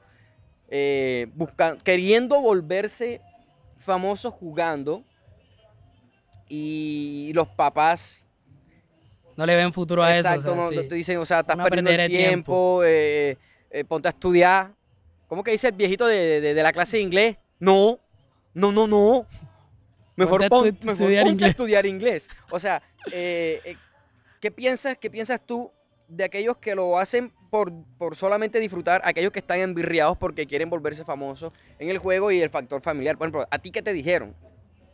eh, 0.69 1.27
buscando, 1.35 1.83
queriendo 1.83 2.41
volverse 2.41 3.21
famosos 3.77 4.33
jugando 4.33 5.03
y 6.49 7.31
los 7.33 7.47
papás 7.47 8.25
no 9.35 9.45
le 9.45 9.55
ven 9.55 9.71
futuro 9.71 10.03
a 10.03 10.17
eso. 10.17 10.27
Exacto, 10.27 10.55
no, 10.55 10.69
te 10.69 10.95
dicen, 10.95 11.17
o 11.17 11.25
sea, 11.25 11.41
estás 11.41 11.55
perdiendo 11.57 11.91
el 11.91 12.09
tiempo, 12.09 12.81
Eh, 12.83 13.37
eh, 13.69 13.83
ponte 13.83 14.07
a 14.07 14.11
estudiar, 14.11 14.71
¿Cómo 15.27 15.43
que 15.43 15.51
dice 15.51 15.67
el 15.67 15.73
viejito 15.73 16.07
de, 16.07 16.53
la 16.55 16.71
clase 16.71 16.97
de 16.97 17.03
inglés? 17.03 17.37
No, 17.59 17.99
no, 18.53 18.71
no, 18.71 18.87
no. 18.87 19.25
Mejor, 20.15 20.47
pon, 20.47 20.67
estudiar, 20.67 21.27
inglés. 21.27 21.49
estudiar 21.49 21.85
inglés. 21.85 22.29
O 22.49 22.59
sea, 22.59 22.81
eh, 23.11 23.75
¿qué, 24.39 24.49
piensas, 24.49 24.97
¿qué 24.97 25.11
piensas 25.11 25.39
tú 25.45 25.71
de 26.07 26.23
aquellos 26.23 26.57
que 26.57 26.73
lo 26.73 26.97
hacen 26.97 27.31
por, 27.51 27.71
por 27.97 28.15
solamente 28.15 28.59
disfrutar, 28.59 29.01
aquellos 29.03 29.31
que 29.31 29.39
están 29.39 29.59
envirriados 29.59 30.17
porque 30.17 30.47
quieren 30.47 30.69
volverse 30.69 31.03
famosos 31.03 31.51
en 31.77 31.89
el 31.89 31.97
juego 31.97 32.31
y 32.31 32.41
el 32.41 32.49
factor 32.49 32.81
familiar? 32.81 33.17
Por 33.17 33.27
ejemplo, 33.27 33.47
¿a 33.51 33.59
ti 33.59 33.69
qué 33.69 33.81
te 33.81 33.93
dijeron? 33.93 34.33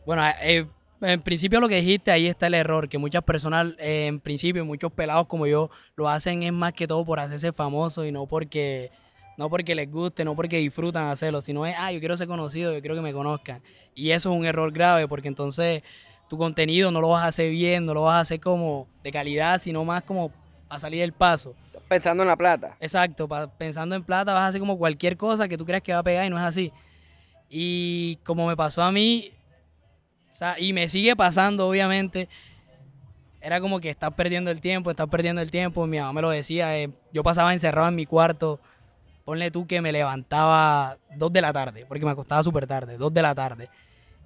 Bueno, 0.04 0.22
eh, 0.42 0.66
en 1.00 1.20
principio 1.22 1.60
lo 1.60 1.68
que 1.68 1.76
dijiste, 1.76 2.10
ahí 2.10 2.26
está 2.26 2.46
el 2.46 2.54
error, 2.54 2.88
que 2.88 2.98
muchas 2.98 3.22
personas, 3.22 3.72
en 3.78 4.20
principio, 4.20 4.64
muchos 4.64 4.92
pelados 4.92 5.26
como 5.26 5.46
yo, 5.46 5.70
lo 5.96 6.08
hacen 6.08 6.42
es 6.42 6.52
más 6.52 6.72
que 6.72 6.86
todo 6.86 7.04
por 7.04 7.20
hacerse 7.20 7.52
famosos 7.52 8.06
y 8.06 8.12
no 8.12 8.26
porque 8.26 8.90
no 9.36 9.50
porque 9.50 9.74
les 9.74 9.90
guste, 9.90 10.24
no 10.24 10.36
porque 10.36 10.58
disfrutan 10.58 11.08
hacerlo, 11.08 11.40
sino 11.42 11.66
es, 11.66 11.74
ah, 11.78 11.92
yo 11.92 11.98
quiero 11.98 12.16
ser 12.16 12.28
conocido, 12.28 12.72
yo 12.72 12.80
quiero 12.80 12.94
que 12.94 13.00
me 13.00 13.12
conozcan. 13.12 13.62
Y 13.94 14.10
eso 14.10 14.32
es 14.32 14.38
un 14.38 14.46
error 14.46 14.72
grave 14.72 15.08
porque 15.08 15.28
entonces 15.28 15.82
tu 16.28 16.38
contenido 16.38 16.90
no 16.90 17.00
lo 17.00 17.10
vas 17.10 17.24
a 17.24 17.28
hacer 17.28 17.50
bien, 17.50 17.84
no 17.84 17.94
lo 17.94 18.02
vas 18.02 18.14
a 18.14 18.20
hacer 18.20 18.40
como 18.40 18.88
de 19.02 19.10
calidad, 19.10 19.58
sino 19.58 19.84
más 19.84 20.02
como 20.04 20.32
a 20.68 20.78
salir 20.78 21.00
del 21.00 21.12
paso. 21.12 21.54
Pensando 21.88 22.22
en 22.22 22.28
la 22.28 22.36
plata. 22.36 22.76
Exacto, 22.80 23.28
pensando 23.58 23.94
en 23.94 24.04
plata 24.04 24.32
vas 24.32 24.42
a 24.42 24.46
hacer 24.48 24.60
como 24.60 24.78
cualquier 24.78 25.16
cosa 25.16 25.48
que 25.48 25.58
tú 25.58 25.66
creas 25.66 25.82
que 25.82 25.92
va 25.92 25.98
a 25.98 26.04
pegar 26.04 26.26
y 26.26 26.30
no 26.30 26.38
es 26.38 26.44
así. 26.44 26.72
Y 27.50 28.16
como 28.24 28.46
me 28.46 28.56
pasó 28.56 28.82
a 28.82 28.90
mí, 28.90 29.32
y 30.58 30.72
me 30.72 30.88
sigue 30.88 31.16
pasando 31.16 31.68
obviamente, 31.68 32.28
era 33.40 33.60
como 33.60 33.80
que 33.80 33.90
estás 33.90 34.12
perdiendo 34.14 34.50
el 34.50 34.60
tiempo, 34.60 34.90
estás 34.90 35.08
perdiendo 35.08 35.42
el 35.42 35.50
tiempo. 35.50 35.86
Mi 35.86 35.98
mamá 35.98 36.12
me 36.14 36.22
lo 36.22 36.30
decía, 36.30 36.78
eh, 36.78 36.90
yo 37.12 37.22
pasaba 37.22 37.52
encerrado 37.52 37.88
en 37.88 37.94
mi 37.94 38.06
cuarto 38.06 38.60
ponle 39.24 39.50
tú 39.50 39.66
que 39.66 39.80
me 39.80 39.90
levantaba 39.90 40.98
dos 41.16 41.32
de 41.32 41.40
la 41.40 41.52
tarde, 41.52 41.86
porque 41.88 42.04
me 42.04 42.10
acostaba 42.10 42.42
súper 42.42 42.66
tarde, 42.66 42.96
dos 42.96 43.12
de 43.12 43.22
la 43.22 43.34
tarde. 43.34 43.68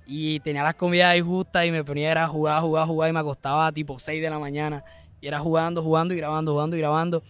Y 0.07 0.41
tenía 0.41 0.63
las 0.63 0.75
comidas 0.75 1.11
ahí 1.11 1.21
justas 1.21 1.67
y 1.67 1.71
me 1.71 1.85
ponía 1.85 2.13
a 2.23 2.27
jugar, 2.27 2.63
jugar, 2.63 2.87
jugar 2.87 3.11
y 3.11 3.13
me 3.13 3.21
acostaba 3.21 3.71
tipo 3.73 3.99
6 3.99 4.23
de 4.23 4.31
la 4.31 4.39
mañana. 4.39 4.83
Y 5.21 5.29
era 5.29 5.39
jugando, 5.39 5.83
jugando 5.83 6.15
y 6.15 6.17
grabando, 6.17 6.53
jugando 6.53 6.77
y 6.77 6.79
grabando 6.79 7.23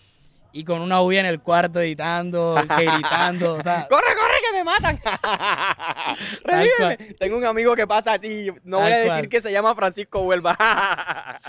y 0.52 0.64
con 0.64 0.80
una 0.80 1.02
huya 1.02 1.20
en 1.20 1.26
el 1.26 1.40
cuarto 1.40 1.80
editando, 1.80 2.54
gritando. 2.54 3.54
O 3.54 3.62
sea, 3.62 3.86
¡Corre, 3.90 4.14
corre, 4.14 4.27
que 4.48 4.56
me 4.56 4.64
matan! 4.64 4.98
¡Revíveme! 6.44 7.14
Tengo 7.18 7.36
un 7.36 7.44
amigo 7.44 7.74
que 7.74 7.86
pasa 7.86 8.14
así, 8.14 8.50
no 8.64 8.80
voy 8.80 8.92
a 8.92 8.98
decir 8.98 9.28
que 9.28 9.40
se 9.40 9.52
llama 9.52 9.74
Francisco 9.74 10.20
Huelva. 10.20 10.56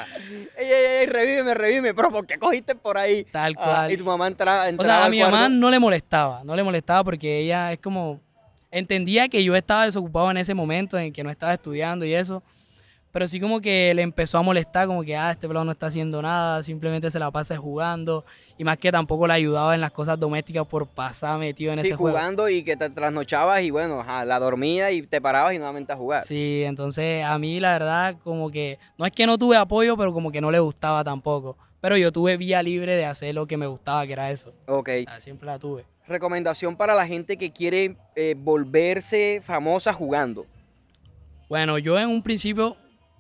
¡Ey, 0.57 0.71
ey, 0.71 0.85
ey! 0.99 1.05
Revíveme, 1.05 1.53
revíveme. 1.53 1.93
Pero 1.93 2.11
¿por 2.11 2.25
qué 2.25 2.37
cogiste 2.37 2.75
por 2.75 2.97
ahí? 2.97 3.25
Tal 3.25 3.55
ah, 3.57 3.63
cual. 3.63 3.91
y 3.91 3.97
tu 3.97 4.05
mamá 4.05 4.27
entraba. 4.27 4.69
o 4.77 4.83
sea, 4.83 5.05
a 5.05 5.09
mi 5.09 5.21
mamá 5.21 5.49
no 5.49 5.69
le 5.69 5.79
molestaba, 5.79 6.43
no 6.43 6.55
le 6.55 6.63
molestaba 6.63 7.03
porque 7.03 7.39
ella 7.39 7.71
es 7.71 7.79
como. 7.79 8.19
Entendía 8.71 9.27
que 9.29 9.43
yo 9.43 9.55
estaba 9.55 9.85
desocupado 9.85 10.29
en 10.29 10.37
ese 10.37 10.53
momento, 10.53 10.97
en 10.99 11.11
que 11.11 11.23
no 11.23 11.31
estaba 11.31 11.55
estudiando 11.55 12.05
y 12.05 12.13
eso. 12.13 12.43
Pero 13.11 13.27
sí 13.27 13.39
como 13.39 13.59
que 13.59 13.91
le 13.95 14.03
empezó 14.03 14.37
a 14.37 14.43
molestar, 14.43 14.85
como 14.85 15.03
que, 15.03 15.17
ah, 15.17 15.31
este 15.31 15.47
pelado 15.47 15.65
no 15.65 15.71
está 15.71 15.87
haciendo 15.87 16.21
nada, 16.21 16.61
simplemente 16.61 17.09
se 17.09 17.17
la 17.17 17.31
pasa 17.31 17.57
jugando. 17.57 18.23
Y 18.57 18.63
más 18.63 18.77
que 18.77 18.91
tampoco 18.91 19.25
le 19.25 19.33
ayudaba 19.33 19.73
en 19.73 19.81
las 19.81 19.91
cosas 19.91 20.19
domésticas 20.19 20.67
por 20.67 20.85
pasar 20.85 21.39
metido 21.39 21.73
en 21.73 21.79
ese 21.79 21.95
juego. 21.95 22.15
jugando 22.15 22.47
y 22.49 22.61
que 22.61 22.77
te 22.77 22.89
trasnochabas 22.89 23.61
y 23.61 23.71
bueno, 23.71 24.03
la 24.03 24.39
dormía 24.39 24.91
y 24.91 25.01
te 25.01 25.19
parabas 25.21 25.55
y 25.55 25.57
nuevamente 25.57 25.91
a 25.91 25.95
jugar. 25.95 26.21
Sí, 26.21 26.63
entonces 26.65 27.25
a 27.25 27.39
mí 27.39 27.59
la 27.59 27.73
verdad 27.73 28.15
como 28.23 28.51
que, 28.51 28.77
no 28.97 29.05
es 29.05 29.11
que 29.11 29.25
no 29.25 29.37
tuve 29.39 29.55
apoyo, 29.57 29.97
pero 29.97 30.13
como 30.13 30.31
que 30.31 30.41
no 30.41 30.51
le 30.51 30.59
gustaba 30.59 31.03
tampoco. 31.03 31.57
Pero 31.81 31.97
yo 31.97 32.11
tuve 32.11 32.37
vía 32.37 32.61
libre 32.61 32.95
de 32.95 33.05
hacer 33.05 33.33
lo 33.33 33.47
que 33.47 33.57
me 33.57 33.65
gustaba, 33.65 34.05
que 34.05 34.13
era 34.13 34.29
eso. 34.29 34.53
Ok. 34.67 34.89
siempre 35.19 35.47
la 35.47 35.57
tuve. 35.57 35.85
Recomendación 36.07 36.75
para 36.75 36.93
la 36.93 37.07
gente 37.07 37.37
que 37.37 37.51
quiere 37.51 37.95
eh, 38.15 38.35
volverse 38.37 39.41
famosa 39.43 39.93
jugando. 39.93 40.45
Bueno, 41.47 41.77
yo 41.79 41.97
en 41.97 42.09
un 42.09 42.21
principio 42.21 42.75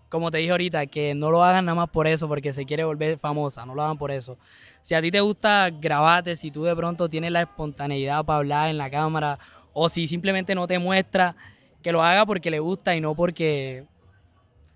como 0.09 0.31
te 0.31 0.39
dije 0.39 0.51
ahorita, 0.51 0.87
que 0.87 1.13
no 1.13 1.29
lo 1.29 1.43
hagan 1.43 1.65
nada 1.65 1.75
más 1.75 1.89
por 1.89 2.07
eso, 2.07 2.27
porque 2.27 2.51
se 2.51 2.65
quiere 2.65 2.83
volver 2.83 3.17
famosa, 3.19 3.65
no 3.65 3.75
lo 3.75 3.83
hagan 3.83 3.97
por 3.97 4.11
eso. 4.11 4.37
Si 4.81 4.95
a 4.95 5.01
ti 5.01 5.11
te 5.11 5.21
gusta 5.21 5.69
grabarte, 5.69 6.35
si 6.35 6.51
tú 6.51 6.63
de 6.63 6.75
pronto 6.75 7.07
tienes 7.07 7.31
la 7.31 7.41
espontaneidad 7.41 8.25
para 8.25 8.39
hablar 8.39 8.69
en 8.69 8.77
la 8.77 8.89
cámara, 8.89 9.37
o 9.73 9.87
si 9.87 10.07
simplemente 10.07 10.55
no 10.55 10.67
te 10.67 10.79
muestra, 10.79 11.35
que 11.81 11.91
lo 11.91 12.03
haga 12.03 12.25
porque 12.25 12.49
le 12.49 12.59
gusta 12.59 12.95
y 12.95 13.01
no 13.01 13.15
porque. 13.15 13.85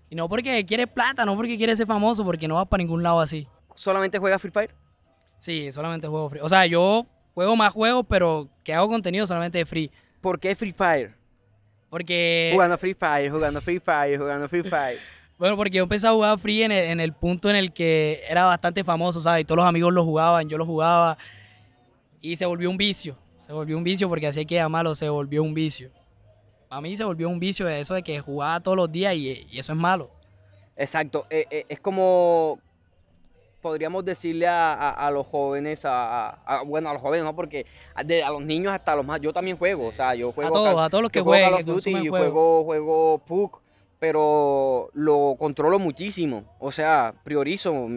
Y 0.08 0.14
no 0.14 0.28
porque 0.28 0.64
quiere 0.64 0.86
plata, 0.86 1.24
no 1.24 1.34
porque 1.34 1.56
quiere 1.56 1.74
ser 1.74 1.86
famoso, 1.86 2.24
porque 2.24 2.46
no 2.46 2.54
vas 2.54 2.68
para 2.68 2.82
ningún 2.82 3.02
lado 3.02 3.20
así. 3.20 3.48
¿Solamente 3.74 4.18
juegas 4.18 4.40
Free 4.40 4.52
Fire? 4.52 4.74
Sí, 5.38 5.72
solamente 5.72 6.06
juego 6.06 6.30
Free. 6.30 6.40
O 6.40 6.48
sea, 6.48 6.66
yo 6.66 7.06
juego 7.34 7.56
más 7.56 7.72
juegos, 7.72 8.06
pero 8.08 8.48
que 8.62 8.72
hago 8.72 8.88
contenido 8.88 9.26
solamente 9.26 9.58
de 9.58 9.66
Free. 9.66 9.90
¿Por 10.20 10.38
qué 10.38 10.54
Free 10.54 10.72
Fire? 10.72 11.14
Porque. 11.90 12.50
Jugando 12.52 12.78
Free 12.78 12.94
Fire, 12.94 13.30
jugando 13.30 13.60
Free 13.60 13.80
Fire, 13.80 14.18
jugando 14.18 14.48
Free 14.48 14.62
Fire. 14.62 15.13
Bueno, 15.38 15.56
porque 15.56 15.78
yo 15.78 15.82
empecé 15.82 16.06
a 16.06 16.12
jugar 16.12 16.38
Free 16.38 16.62
en 16.62 17.00
el, 17.00 17.12
punto 17.12 17.50
en 17.50 17.56
el 17.56 17.72
que 17.72 18.22
era 18.28 18.44
bastante 18.44 18.84
famoso, 18.84 19.20
¿sabes? 19.20 19.42
Y 19.42 19.44
todos 19.44 19.56
los 19.56 19.66
amigos 19.66 19.92
lo 19.92 20.04
jugaban, 20.04 20.48
yo 20.48 20.56
lo 20.56 20.64
jugaba. 20.64 21.18
Y 22.20 22.36
se 22.36 22.46
volvió 22.46 22.70
un 22.70 22.76
vicio. 22.76 23.16
Se 23.36 23.52
volvió 23.52 23.76
un 23.76 23.84
vicio 23.84 24.08
porque 24.08 24.28
así 24.28 24.46
que 24.46 24.66
malo, 24.68 24.94
se 24.94 25.08
volvió 25.08 25.42
un 25.42 25.52
vicio. 25.52 25.90
A 26.70 26.80
mí 26.80 26.96
se 26.96 27.04
volvió 27.04 27.28
un 27.28 27.38
vicio 27.38 27.66
de 27.66 27.80
eso 27.80 27.94
de 27.94 28.02
que 28.02 28.20
jugaba 28.20 28.60
todos 28.60 28.76
los 28.76 28.90
días 28.90 29.14
y, 29.14 29.46
eso 29.52 29.72
es 29.72 29.78
malo. 29.78 30.10
Exacto. 30.76 31.26
Eh, 31.28 31.46
eh, 31.50 31.64
es 31.68 31.80
como, 31.80 32.58
podríamos 33.60 34.04
decirle 34.04 34.46
a, 34.46 35.10
los 35.12 35.26
jóvenes, 35.26 35.80
a, 35.84 36.62
bueno, 36.66 36.90
a 36.90 36.92
los 36.92 37.02
jóvenes, 37.02 37.24
¿no? 37.24 37.34
Porque 37.34 37.66
a, 37.94 38.02
los 38.30 38.42
niños 38.42 38.72
hasta 38.72 38.94
los 38.94 39.04
más, 39.04 39.20
yo 39.20 39.32
también 39.32 39.56
juego, 39.56 39.86
o 39.86 39.92
sea, 39.92 40.14
yo 40.14 40.32
juego. 40.32 40.50
A 40.50 40.52
todos, 40.52 40.80
a 40.80 40.90
todos 40.90 41.02
los 41.02 41.10
que 41.10 41.20
juegan. 41.20 41.64
juego, 41.64 42.64
juego 42.64 43.18
PUC, 43.18 43.63
pero 43.98 44.90
lo 44.94 45.36
controlo 45.38 45.78
muchísimo. 45.78 46.44
O 46.58 46.72
sea, 46.72 47.14
priorizo 47.24 47.88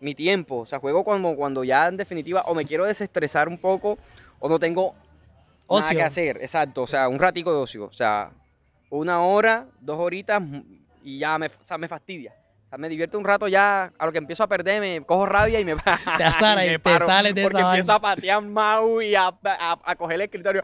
mi 0.00 0.14
tiempo. 0.14 0.58
O 0.58 0.66
sea, 0.66 0.78
juego 0.78 1.04
cuando, 1.04 1.34
cuando 1.36 1.64
ya 1.64 1.88
en 1.88 1.96
definitiva 1.96 2.42
o 2.42 2.54
me 2.54 2.64
quiero 2.64 2.84
desestresar 2.84 3.48
un 3.48 3.58
poco 3.58 3.98
o 4.38 4.48
no 4.48 4.58
tengo 4.58 4.92
nada 5.68 5.90
que 5.90 6.02
hacer. 6.02 6.38
Exacto. 6.38 6.82
O 6.82 6.86
sea, 6.86 7.08
un 7.08 7.18
ratico 7.18 7.52
de 7.52 7.58
ocio. 7.58 7.84
O 7.84 7.92
sea, 7.92 8.30
una 8.90 9.22
hora, 9.22 9.66
dos 9.80 9.98
horitas 9.98 10.42
y 11.02 11.18
ya 11.18 11.38
me, 11.38 11.50
me 11.78 11.88
fastidia 11.88 12.34
me 12.78 12.88
divierto 12.88 13.18
un 13.18 13.24
rato 13.24 13.48
ya, 13.48 13.92
a 13.98 14.06
lo 14.06 14.12
que 14.12 14.18
empiezo 14.18 14.42
a 14.42 14.46
perder, 14.46 14.80
me 14.80 15.04
cojo 15.04 15.26
rabia 15.26 15.60
y 15.60 15.64
me 15.64 15.74
Te 16.16 16.24
azara 16.24 16.64
y, 16.66 16.78
te 16.78 16.98
sales 16.98 17.34
de 17.34 17.42
Porque 17.42 17.60
empiezo 17.60 17.92
a 17.92 18.00
patear 18.00 18.42
mau 18.42 19.00
y 19.00 19.14
a, 19.14 19.32
a, 19.42 19.96
coger 19.96 20.16
el 20.16 20.22
escritorio. 20.22 20.62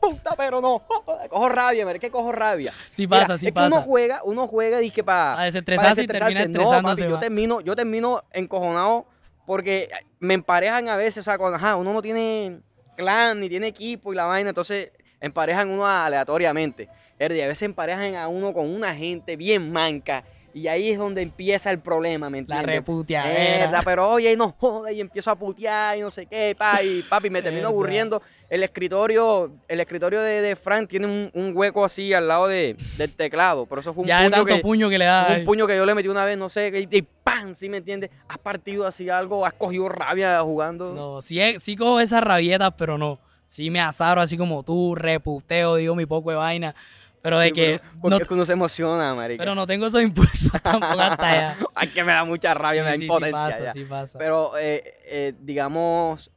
puta, 0.00 0.34
pero 0.36 0.60
no. 0.60 0.82
cojo 1.30 1.48
rabia, 1.48 1.84
me 1.84 1.98
que 1.98 2.10
cojo 2.10 2.32
rabia. 2.32 2.72
Sí 2.92 3.06
pasa, 3.06 3.36
sí 3.36 3.50
pasa. 3.52 3.74
uno 3.74 3.82
juega, 3.82 4.20
uno 4.24 4.46
juega 4.46 4.82
y 4.82 4.90
que 4.90 5.02
para... 5.02 5.40
A 5.40 5.44
desestresarse, 5.44 6.02
y 6.02 6.06
termina 6.06 6.42
estresándose. 6.42 7.08
yo 7.08 7.18
termino, 7.18 7.60
yo 7.60 7.76
termino 7.76 8.22
encojonado 8.32 9.06
porque 9.46 9.90
me 10.20 10.34
emparejan 10.34 10.88
a 10.88 10.96
veces, 10.96 11.18
o 11.18 11.22
sea, 11.24 11.38
cuando 11.38 11.56
ajá, 11.56 11.76
uno 11.76 11.92
no 11.92 12.02
tiene 12.02 12.60
clan 12.96 13.40
ni 13.40 13.48
tiene 13.48 13.66
equipo 13.68 14.12
y 14.12 14.16
la 14.16 14.24
vaina, 14.24 14.50
entonces 14.50 14.92
emparejan 15.20 15.68
uno 15.70 15.86
aleatoriamente. 15.86 16.88
a 17.18 17.28
veces 17.28 17.62
emparejan 17.62 18.14
a 18.14 18.28
uno 18.28 18.52
con 18.52 18.68
una 18.70 18.94
gente 18.94 19.36
bien 19.36 19.72
manca 19.72 20.24
y 20.52 20.66
ahí 20.68 20.90
es 20.90 20.98
donde 20.98 21.22
empieza 21.22 21.70
el 21.70 21.78
problema, 21.78 22.28
¿me 22.30 22.38
entiendes? 22.38 22.66
La 22.66 22.72
reputeadera. 22.72 23.82
pero 23.84 24.10
oye, 24.10 24.36
no 24.36 24.54
joder, 24.58 24.94
y 24.94 25.00
empiezo 25.00 25.30
a 25.30 25.36
putear 25.36 25.96
y 25.96 26.00
no 26.00 26.10
sé 26.10 26.26
qué, 26.26 26.54
pa, 26.58 26.82
y 26.82 27.02
papi, 27.02 27.30
me 27.30 27.42
termino 27.42 27.68
aburriendo. 27.68 28.22
El 28.48 28.64
escritorio, 28.64 29.52
el 29.68 29.80
escritorio 29.80 30.20
de, 30.20 30.40
de 30.40 30.56
Frank 30.56 30.88
tiene 30.88 31.30
un, 31.32 31.52
hueco 31.54 31.84
así 31.84 32.12
al 32.12 32.26
lado 32.26 32.48
de, 32.48 32.76
del 32.96 33.14
teclado, 33.14 33.66
pero 33.66 33.80
eso 33.80 33.94
fue 33.94 34.02
un 34.02 34.08
ya 34.08 34.18
puño 34.18 34.30
tanto 34.30 34.46
que, 34.46 34.56
puño 34.58 34.88
que 34.88 34.98
le 34.98 35.04
da. 35.04 35.36
Un 35.38 35.44
puño 35.44 35.66
que 35.68 35.76
yo 35.76 35.86
le 35.86 35.94
metí 35.94 36.08
una 36.08 36.24
vez, 36.24 36.36
no 36.36 36.48
sé, 36.48 36.72
y, 36.74 36.96
y 36.96 37.02
¡pam! 37.02 37.54
¿Sí 37.54 37.68
me 37.68 37.76
entiendes? 37.76 38.10
Has 38.28 38.38
partido 38.38 38.86
así 38.86 39.08
algo, 39.08 39.46
has 39.46 39.52
cogido 39.52 39.88
rabia 39.88 40.40
jugando. 40.42 40.92
No, 40.94 41.22
sí, 41.22 41.40
sí 41.60 41.76
cojo 41.76 42.00
esas 42.00 42.24
rabietas, 42.24 42.74
pero 42.76 42.98
no. 42.98 43.20
Sí 43.46 43.68
me 43.68 43.80
asaro 43.80 44.20
así 44.20 44.36
como 44.36 44.62
tú, 44.62 44.94
reputeo, 44.94 45.74
digo 45.76 45.94
mi 45.96 46.06
poco 46.06 46.30
de 46.30 46.36
vaina. 46.36 46.74
Pero 47.22 47.38
de 47.38 47.52
que. 47.52 47.80
Porque 48.00 48.18
no, 48.18 48.34
uno 48.34 48.44
se 48.46 48.52
emociona, 48.52 49.14
marica. 49.14 49.42
Pero 49.42 49.54
no 49.54 49.66
tengo 49.66 49.86
esos 49.86 50.02
impulsos 50.02 50.52
tampoco 50.62 51.00
hasta 51.00 51.28
allá. 51.28 51.56
Ay, 51.74 51.88
que 51.88 52.02
me 52.02 52.12
da 52.12 52.24
mucha 52.24 52.54
rabia, 52.54 52.82
me 52.82 52.90
da 52.90 52.96
impotencia. 52.96 53.52
Sí 53.52 53.62
pasa, 53.62 53.72
sí 53.72 53.84
pasa. 53.84 54.18
Pero, 54.18 54.56
eh, 54.58 54.94
eh, 55.04 55.34
digamos, 55.40 56.30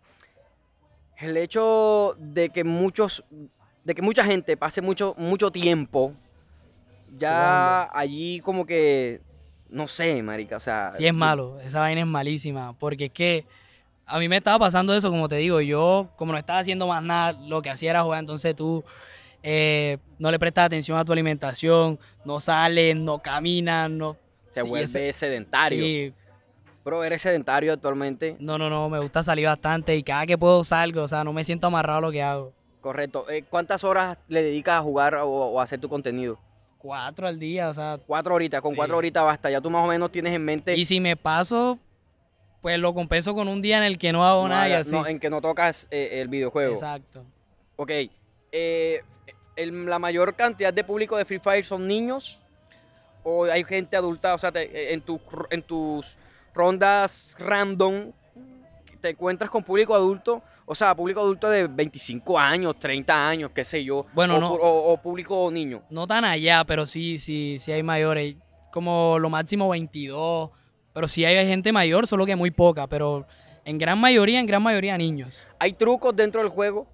el 1.18 1.38
hecho 1.38 2.16
de 2.20 2.50
que 2.50 2.64
muchos. 2.64 3.24
De 3.84 3.94
que 3.96 4.02
mucha 4.02 4.24
gente 4.24 4.56
pase 4.56 4.82
mucho, 4.82 5.14
mucho 5.18 5.52
tiempo 5.52 6.14
ya 7.18 7.84
allí 7.98 8.40
como 8.42 8.66
que. 8.66 9.22
No 9.70 9.88
sé, 9.88 10.22
marica, 10.22 10.58
o 10.58 10.60
sea. 10.60 10.92
Sí, 10.92 11.06
es 11.06 11.14
malo. 11.14 11.60
Esa 11.62 11.80
vaina 11.80 12.02
es 12.02 12.08
malísima. 12.08 12.74
Porque 12.78 13.06
es 13.06 13.12
que. 13.12 13.46
A 14.06 14.20
mí 14.20 14.28
me 14.28 14.38
estaba 14.38 14.60
pasando 14.60 14.94
eso, 14.94 15.10
como 15.10 15.30
te 15.30 15.38
digo. 15.38 15.62
Yo, 15.62 16.10
como 16.18 16.34
no 16.34 16.38
estaba 16.38 16.60
haciendo 16.60 16.88
más 16.88 17.02
nada, 17.02 17.40
lo 17.48 17.62
que 17.62 17.70
hacía 17.70 17.92
era 17.92 18.04
jugar. 18.04 18.20
Entonces 18.20 18.56
tú 18.56 18.84
eh, 19.44 19.98
no 20.18 20.32
le 20.32 20.40
prestas 20.40 20.66
atención 20.66 20.98
a 20.98 21.06
tu 21.06 21.12
alimentación, 21.12 22.00
no 22.26 22.40
sales, 22.40 22.96
no 22.96 23.20
caminas, 23.20 23.90
no... 23.90 24.18
Se 24.52 24.62
vuelve 24.62 25.14
sedentario. 25.14 25.84
Sí. 25.84 26.14
Bro, 26.86 27.04
¿eres 27.04 27.22
sedentario 27.22 27.74
actualmente? 27.74 28.36
No, 28.40 28.58
no, 28.58 28.70
no, 28.70 28.90
me 28.90 29.00
gusta 29.00 29.24
salir 29.24 29.46
bastante 29.46 29.96
y 29.96 30.04
cada 30.04 30.26
que 30.26 30.38
puedo 30.38 30.64
salgo, 30.64 31.04
o 31.04 31.08
sea, 31.08 31.24
no 31.24 31.34
me 31.34 31.44
siento 31.44 31.68
amarrado 31.68 32.00
a 32.00 32.02
lo 32.02 32.12
que 32.12 32.22
hago. 32.22 32.54
Correcto. 32.82 33.30
Eh, 33.30 33.46
¿Cuántas 33.50 33.84
horas 33.84 34.18
le 34.28 34.44
dedicas 34.44 34.80
a 34.80 34.82
jugar 34.82 35.16
o, 35.22 35.60
a 35.60 35.64
hacer 35.64 35.80
tu 35.80 35.88
contenido? 35.88 36.38
Cuatro 36.78 37.28
al 37.28 37.40
día, 37.40 37.70
o 37.70 37.74
sea. 37.74 37.98
Cuatro 38.06 38.36
horitas, 38.36 38.62
con 38.62 38.76
cuatro 38.76 38.98
horitas 38.98 39.24
basta. 39.24 39.50
Ya 39.50 39.62
tú 39.62 39.70
más 39.70 39.86
o 39.86 39.88
menos 39.88 40.12
tienes 40.12 40.34
en 40.34 40.44
mente. 40.44 40.76
Y 40.76 40.84
si 40.84 41.00
me 41.00 41.16
paso, 41.16 41.80
pues 42.62 42.78
lo 42.78 42.94
compenso 42.94 43.34
con 43.34 43.48
un 43.48 43.62
día 43.62 43.78
en 43.78 43.86
el 43.86 43.98
que 43.98 44.12
no 44.12 44.26
hago 44.26 44.46
nada 44.50 44.68
y 44.68 44.74
así. 44.74 44.96
en 45.08 45.20
que 45.20 45.30
no 45.30 45.40
tocas 45.40 45.88
eh, 45.92 46.22
el 46.22 46.28
videojuego. 46.28 46.74
Exacto. 46.74 47.24
Ok. 47.78 47.92
Eh, 48.54 49.02
¿La 49.56 50.00
mayor 50.00 50.36
cantidad 50.36 50.72
de 50.72 50.84
público 50.84 51.18
de 51.18 51.26
Free 51.26 51.40
Fire 51.40 51.66
son 51.66 51.88
niños? 51.88 52.40
¿O 53.24 53.46
hay 53.46 53.64
gente 53.64 53.98
adulta? 53.98 54.36
O 54.36 54.38
sea, 54.38 54.52
en, 54.54 55.02
tu, 55.02 55.20
en 55.50 55.64
tus 55.64 56.16
rondas 56.54 57.36
random, 57.40 58.12
te 59.02 59.10
encuentras 59.10 59.50
con 59.50 59.64
público 59.64 59.96
adulto, 59.96 60.44
o 60.66 60.76
sea, 60.76 60.96
público 60.96 61.20
adulto 61.20 61.50
de 61.50 61.68
25 61.68 62.40
años, 62.40 62.80
30 62.80 63.28
años, 63.28 63.52
qué 63.54 63.66
sé 63.66 63.84
yo. 63.84 64.06
Bueno, 64.14 64.38
o, 64.38 64.40
no. 64.40 64.54
O, 64.54 64.98
público 64.98 65.50
niño. 65.52 65.82
No 65.90 66.08
tan 66.08 66.24
allá, 66.24 66.64
pero 66.66 66.86
sí, 66.86 67.20
sí, 67.20 67.58
sí 67.60 67.72
hay 67.72 67.84
mayores. 67.84 68.36
Como 68.72 69.18
lo 69.20 69.30
máximo 69.30 69.70
22. 69.70 70.50
Pero 70.94 71.08
sí 71.08 71.26
hay 71.26 71.48
gente 71.48 71.72
mayor, 71.72 72.08
solo 72.08 72.26
que 72.26 72.36
muy 72.36 72.52
poca. 72.52 72.88
Pero 72.88 73.26
en 73.66 73.78
gran 73.78 74.00
mayoría, 74.00 74.40
en 74.40 74.46
gran 74.46 74.64
mayoría 74.64 74.98
niños. 74.98 75.42
¿Hay 75.60 75.74
trucos 75.74 76.16
dentro 76.16 76.42
del 76.42 76.50
juego? 76.50 76.88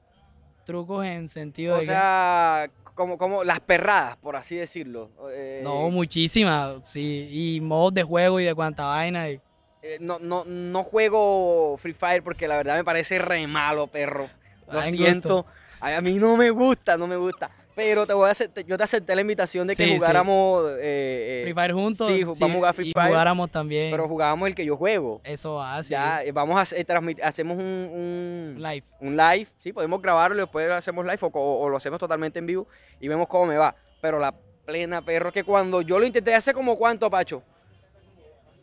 Trucos 0.70 1.04
en 1.04 1.28
sentido 1.30 1.74
o 1.74 1.78
de. 1.78 1.82
O 1.82 1.86
sea, 1.86 2.70
como, 2.94 3.18
como 3.18 3.44
las 3.44 3.60
perradas, 3.60 4.18
por 4.18 4.36
así 4.36 4.56
decirlo. 4.56 5.10
Eh, 5.32 5.62
no, 5.64 5.90
muchísimas, 5.90 6.88
sí. 6.88 7.28
Y 7.32 7.60
modos 7.60 7.96
de 7.96 8.04
juego 8.04 8.40
y 8.40 8.44
de 8.44 8.54
cuánta 8.54 8.86
vaina. 8.86 9.32
Y... 9.32 9.42
Eh, 9.82 9.98
no, 10.00 10.20
no, 10.20 10.46
no 10.46 10.84
juego 10.84 11.76
Free 11.78 11.94
Fire 11.94 12.22
porque 12.22 12.48
la 12.48 12.58
verdad 12.58 12.76
me 12.76 12.84
parece 12.84 13.18
re 13.18 13.48
malo, 13.48 13.88
perro. 13.88 14.30
Lo 14.72 14.84
siento. 14.84 15.48
A 15.80 16.02
mí 16.02 16.20
no 16.20 16.38
me 16.38 16.52
gusta, 16.52 16.98
no 16.98 17.08
me 17.08 17.16
gusta. 17.16 17.50
Pero 17.80 18.06
te 18.06 18.14
voy 18.14 18.28
a 18.28 18.32
hacer, 18.32 18.52
yo 18.68 18.78
te 18.78 18.84
acepté 18.84 19.16
la 19.16 19.22
invitación 19.22 19.66
de 19.66 19.76
que 19.76 19.98
jugáramos 19.98 20.66
eh, 20.80 21.42
Free 21.46 21.54
Fire 21.54 21.74
juntos. 21.74 22.08
Sí, 22.08 22.24
vamos 22.24 22.42
a 22.42 22.54
jugar 22.54 22.74
Free 22.74 22.92
Fire. 22.94 23.08
jugáramos 23.08 23.50
también. 23.50 23.90
Pero 23.92 24.08
jugábamos 24.08 24.50
el 24.50 24.56
que 24.56 24.66
yo 24.66 24.76
juego. 24.76 25.22
Eso 25.24 25.62
hace. 25.62 25.92
Ya, 25.92 26.22
vamos 26.34 26.58
a 26.58 26.62
hacer, 26.62 26.86
hacemos 27.24 27.58
un, 27.58 27.64
un, 27.64 28.56
live. 28.58 28.84
Un 29.00 29.16
live, 29.16 29.48
sí, 29.60 29.72
podemos 29.72 30.02
grabarlo 30.02 30.36
y 30.38 30.42
después 30.42 30.70
hacemos 30.70 31.06
live 31.06 31.20
o, 31.22 31.70
lo 31.70 31.78
hacemos 31.78 32.00
totalmente 32.00 32.40
en 32.40 32.46
vivo 32.46 32.68
y 33.00 33.08
vemos 33.08 33.28
cómo 33.28 33.46
me 33.46 33.58
va. 33.58 33.74
Pero 34.02 34.20
la 34.20 34.34
plena 34.66 35.02
perro 35.02 35.32
que 35.32 35.46
cuando 35.46 35.82
yo 35.82 36.00
lo 36.00 36.06
intenté 36.06 36.36
hace 36.36 36.54
como 36.54 36.78
cuánto, 36.78 37.10
Pacho 37.10 37.42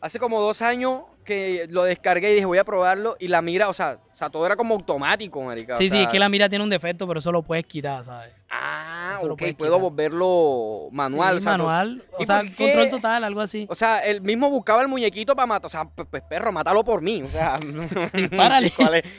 hace 0.01 0.19
como 0.19 0.41
dos 0.41 0.61
años 0.61 1.03
que 1.23 1.67
lo 1.69 1.83
descargué 1.83 2.31
y 2.31 2.35
dije 2.35 2.45
voy 2.45 2.57
a 2.57 2.63
probarlo 2.63 3.17
y 3.19 3.27
la 3.27 3.41
mira, 3.41 3.67
o 3.67 3.73
sea, 3.73 3.99
o 4.11 4.15
sea 4.15 4.29
todo 4.29 4.45
era 4.45 4.55
como 4.55 4.75
automático, 4.75 5.41
marica. 5.41 5.75
Sí, 5.75 5.89
sí, 5.89 5.99
es 5.99 6.07
que 6.07 6.19
la 6.19 6.29
mira 6.29 6.47
tiene 6.47 6.63
un 6.63 6.69
defecto, 6.69 7.07
pero 7.07 7.19
eso 7.19 7.31
lo 7.31 7.43
puedes 7.43 7.65
quitar, 7.65 8.03
¿sabes? 8.03 8.33
Ah, 8.49 9.06
ok, 9.21 9.43
puedo 9.57 9.79
volverlo 9.79 10.89
manual. 10.91 11.39
Sí, 11.39 11.45
manual, 11.45 12.03
o 12.17 12.25
sea, 12.25 12.43
control 12.55 12.89
total, 12.89 13.23
algo 13.23 13.41
así. 13.41 13.65
O 13.69 13.75
sea, 13.75 13.99
él 13.99 14.21
mismo 14.21 14.49
buscaba 14.49 14.81
el 14.81 14.87
muñequito 14.87 15.35
para 15.35 15.45
matar, 15.45 15.67
o 15.67 15.69
sea, 15.69 15.85
pues 15.85 16.23
perro, 16.23 16.51
mátalo 16.51 16.83
por 16.83 17.01
mí, 17.01 17.21
o 17.23 17.27
sea, 17.27 17.57
dispárale. 18.13 18.71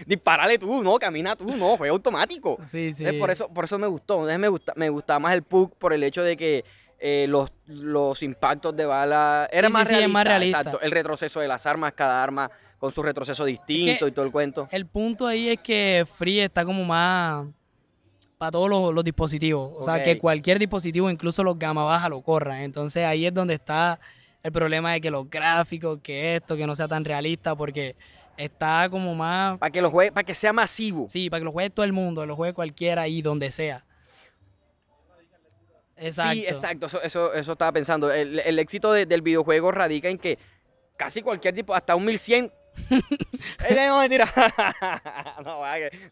dispárale 0.07 0.59
tú, 0.59 0.83
no, 0.83 0.99
camina 0.99 1.37
tú, 1.37 1.57
no, 1.57 1.77
fue 1.77 1.89
automático. 1.89 2.59
Sí, 2.65 2.93
sí. 2.93 3.05
por 3.19 3.31
eso, 3.31 3.49
por 3.53 3.65
eso 3.65 3.79
me 3.79 3.87
gustó, 3.87 4.21
me 4.21 4.49
gusta, 4.49 4.73
me 4.77 4.89
gustaba 4.89 5.19
más 5.21 5.35
el 5.35 5.43
PUC 5.43 5.75
por 5.77 5.93
el 5.93 6.03
hecho 6.03 6.23
de 6.23 6.37
que 6.37 6.65
eh, 7.01 7.27
los, 7.29 7.53
los 7.67 8.23
impactos 8.23 8.77
de 8.77 8.85
bala. 8.85 9.49
Era 9.53 9.69
más, 9.69 9.89
realista, 9.89 10.61
Exacto. 10.61 10.81
El 10.81 10.91
retroceso 10.91 11.41
de 11.41 11.49
las 11.49 11.65
armas, 11.67 11.93
cada 11.93 12.23
arma 12.23 12.51
con 12.79 12.93
su 12.93 13.03
retroceso 13.03 13.45
distinto 13.45 14.07
y 14.07 14.13
todo 14.13 14.25
el 14.25 14.33
cuento. 14.33 14.69
El 14.71 14.87
punto 14.87 15.27
ahí 15.27 15.49
es 15.49 15.61
que 15.61 16.07
Free 16.13 16.41
está 16.41 16.65
como 16.65 16.85
más 16.85 17.47
para 18.39 18.53
todos 18.53 18.95
los, 18.95 19.05
dispositivos. 19.05 19.73
O 19.77 19.83
sea, 19.83 20.03
que 20.03 20.19
cualquier 20.19 20.59
dispositivo, 20.59 21.11
incluso 21.11 21.43
los 21.43 21.59
gama 21.59 21.83
baja, 21.83 22.09
lo 22.09 22.23
corran. 22.23 22.61
Entonces 22.61 23.05
ahí 23.05 23.27
es 23.27 23.35
donde 23.35 23.55
está 23.55 24.01
el 24.43 24.53
problema 24.53 24.93
de 24.93 25.01
que 25.01 25.11
los 25.11 25.29
gráficos, 25.29 25.99
que 26.01 26.37
esto, 26.37 26.57
que 26.57 26.67
no 26.67 26.75
sea 26.77 26.87
tan 26.87 27.05
realista, 27.05 27.57
porque 27.57 27.97
está 28.37 28.89
como 28.89 29.15
más... 29.15 29.59
Para 29.59 29.71
que 29.71 29.83
lo 29.83 29.91
juegue, 29.91 30.13
para 30.13 30.25
que 30.25 30.35
sea 30.35 30.53
masivo. 30.53 31.07
Sí, 31.09 31.29
para 31.29 31.41
que 31.41 31.45
lo 31.45 31.53
juegue 31.53 31.71
todo 31.71 31.85
el 31.85 31.93
mundo, 31.93 32.25
lo 32.25 32.37
juegue 32.37 32.55
cualquiera 32.55 33.09
y 33.09 33.21
donde 33.21 33.51
sea. 33.51 33.85
Exacto. 35.97 36.35
Sí, 36.35 36.47
exacto, 36.47 36.87
eso, 37.03 37.35
eso, 37.35 37.53
estaba 37.53 37.73
pensando. 37.73 38.13
El, 38.13 38.59
éxito 38.61 38.93
del 38.93 39.21
videojuego 39.21 39.73
radica 39.73 40.09
en 40.09 40.17
que 40.17 40.39
casi 40.97 41.23
cualquier 41.23 41.57
tipo, 41.57 41.75
hasta 41.75 41.97
un 41.97 42.05
1100. 42.05 42.53
no, 43.89 44.01
mentira. 44.01 44.29
no, 45.45 45.61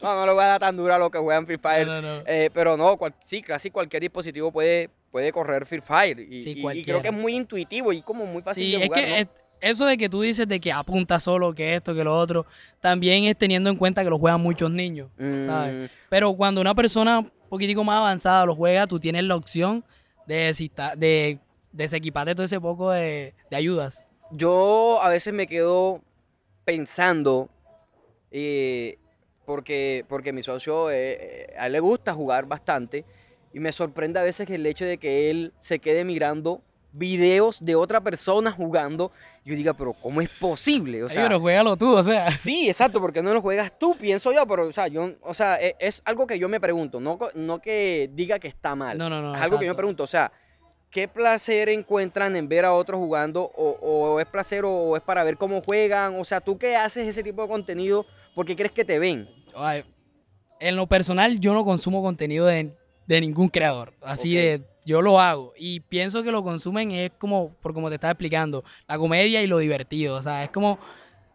no, 0.01 0.15
no 0.15 0.27
le 0.27 0.33
voy 0.33 0.45
a 0.45 0.47
dar 0.47 0.61
tan 0.61 0.77
dura 0.77 0.97
a 0.97 0.99
lo 0.99 1.11
que 1.11 1.19
juegan 1.19 1.47
Free 1.47 1.59
Fire. 1.59 1.89
Eh, 2.27 2.51
pero 2.53 2.77
no, 2.77 2.99
sí, 3.25 3.43
casi 3.43 3.71
cualquier 3.71 4.03
dispositivo 4.03 4.53
puede, 4.53 4.91
puede 5.11 5.33
correr 5.33 5.67
Free 5.67 5.81
Fire. 5.81 6.19
Y, 6.21 6.83
creo 6.83 7.03
que 7.03 7.09
es 7.09 7.15
muy 7.15 7.35
intuitivo 7.35 7.93
y 7.93 8.03
como 8.03 8.27
muy 8.27 8.43
fácil 8.43 8.79
de 8.79 8.87
jugar. 8.87 9.05
Es 9.05 9.27
que 9.27 9.47
eso 9.61 9.87
de 9.87 9.97
que 9.97 10.09
tú 10.09 10.21
dices 10.21 10.47
de 10.47 10.61
que 10.61 10.73
apunta 10.73 11.19
solo, 11.19 11.55
que 11.55 11.77
esto, 11.77 11.95
que 11.95 12.05
lo 12.05 12.17
otro, 12.17 12.47
también 12.81 13.25
es 13.25 13.37
teniendo 13.37 13.71
en 13.71 13.77
cuenta 13.77 14.05
que 14.05 14.11
lo 14.11 14.19
juegan 14.19 14.41
muchos 14.41 14.71
niños, 14.71 15.11
¿sabes? 15.17 15.75
Mm. 15.75 15.95
Pero 16.09 16.35
cuando 16.35 16.61
una 16.61 16.75
persona 16.75 17.27
poquitico 17.49 17.83
más 17.83 17.99
avanzada 17.99 18.45
lo 18.45 18.55
juega, 18.55 18.87
tú 18.87 19.01
tienes 19.01 19.25
la 19.25 19.37
opción 19.37 19.85
de, 20.27 20.53
de 20.97 21.39
desequiparte 21.73 22.35
todo 22.35 22.45
ese 22.45 22.61
poco 22.61 22.91
de, 22.91 23.35
ayudas. 23.53 24.05
Yo 24.31 25.01
a 25.03 25.09
veces 25.09 25.33
me 25.33 25.47
quedo 25.47 26.03
pensando, 26.67 27.49
eh, 28.33 28.99
porque, 29.47 30.05
porque 30.09 30.33
mi 30.33 30.43
socio, 30.43 30.91
eh, 30.91 31.55
a 31.57 31.69
él 31.69 31.73
le 31.73 31.81
gusta 31.81 32.13
jugar 32.13 32.47
bastante, 32.47 33.05
y 33.55 33.61
me 33.61 33.73
sorprende 33.73 34.19
a 34.19 34.25
veces 34.25 34.51
el 34.51 34.67
hecho 34.67 34.85
de 34.85 34.99
que 34.99 35.31
él 35.31 35.55
se 35.61 35.79
quede 35.79 36.05
mirando 36.05 36.61
videos 36.93 37.65
de 37.65 37.77
otra 37.77 38.01
persona 38.01 38.51
jugando, 38.51 39.13
yo 39.45 39.55
diga, 39.55 39.75
pero 39.75 39.93
¿cómo 39.93 40.21
es 40.21 40.29
posible? 40.29 41.05
O 41.05 41.09
sea, 41.09 41.23
pero 41.23 41.39
juégalo 41.39 41.77
tú, 41.77 41.97
o 41.97 42.03
sea. 42.03 42.33
Sí, 42.33 42.69
exacto, 42.69 43.01
porque 43.01 43.23
no 43.23 43.33
lo 43.33 43.41
juegas 43.41 43.79
tú, 43.79 43.97
pienso 43.97 44.33
yo, 44.33 44.45
pero, 44.47 44.67
o 44.67 44.73
sea, 44.73 44.89
yo, 44.89 45.13
o 45.23 45.35
sea, 45.35 45.57
e, 45.61 45.77
es, 45.79 46.03
algo 46.05 46.27
que 46.27 46.39
yo 46.39 46.49
me 46.49 46.59
pregunto, 46.59 47.01
no, 47.01 47.17
no 47.35 47.61
que 47.61 48.11
diga 48.13 48.41
que 48.41 48.49
está 48.49 48.75
mal. 48.75 48.99
No, 48.99 49.09
no, 49.09 49.23
no. 49.23 49.37
Es 49.37 49.41
algo 49.41 49.59
que 49.59 49.67
yo 49.67 49.73
me 49.73 49.77
pregunto, 49.77 50.03
o 50.03 50.09
sea, 50.09 50.33
¿qué 50.91 51.09
placer 51.09 51.69
encuentran 51.69 52.37
en 52.37 52.49
ver 52.49 52.65
a 52.65 52.73
otros 52.73 52.99
jugando? 52.99 53.51
O, 53.55 54.21
es 54.21 54.27
placer 54.27 54.65
o, 54.65 54.97
es 54.97 55.03
para 55.03 55.25
ver 55.25 55.37
cómo 55.37 55.61
juegan? 55.63 56.19
O 56.19 56.25
sea, 56.25 56.41
¿tú 56.41 56.59
qué 56.59 56.77
haces 56.77 57.09
ese 57.09 57.23
tipo 57.23 57.43
de 57.43 57.49
contenido? 57.49 58.07
porque 58.37 58.55
crees 58.55 58.71
que 58.71 58.85
te 58.85 59.01
ven? 59.01 59.29
en 60.61 60.77
lo 60.77 60.87
personal, 60.87 61.41
yo 61.41 61.55
no 61.55 61.65
consumo 61.65 62.03
contenido 62.03 62.45
de, 62.45 62.71
ningún 63.09 63.49
creador. 63.49 63.95
Así 64.03 64.37
de 64.37 64.63
yo 64.85 65.01
lo 65.03 65.19
hago 65.19 65.55
y 65.57 65.81
pienso 65.81 66.23
que 66.23 66.31
lo 66.31 66.45
consumen 66.45 66.93
es 66.93 67.11
como, 67.19 67.55
por 67.63 67.73
como 67.73 67.89
te 67.89 67.95
estaba 67.95 68.13
explicando, 68.13 68.63
la 68.87 68.99
comedia 68.99 69.43
y 69.43 69.47
lo 69.47 69.59
divertido. 69.59 70.17
O 70.17 70.23
sea, 70.23 70.45
es 70.45 70.51
como 70.51 70.79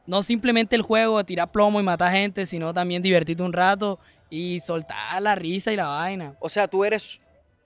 no 0.05 0.21
simplemente 0.21 0.75
el 0.75 0.83
juego, 0.83 1.23
tirar 1.23 1.51
plomo 1.51 1.79
y 1.79 1.83
matar 1.83 2.13
gente, 2.13 2.45
sino 2.45 2.71
también 2.71 3.01
divertirte 3.01 3.41
un 3.41 3.53
rato 3.53 3.99
y 4.29 4.59
soltar 4.59 5.21
la 5.21 5.33
risa 5.33 5.73
y 5.73 5.75
la 5.75 5.87
vaina. 5.87 6.35
O 6.39 6.49
sea, 6.49 6.67
tú 6.67 6.85
eres, 6.85 7.19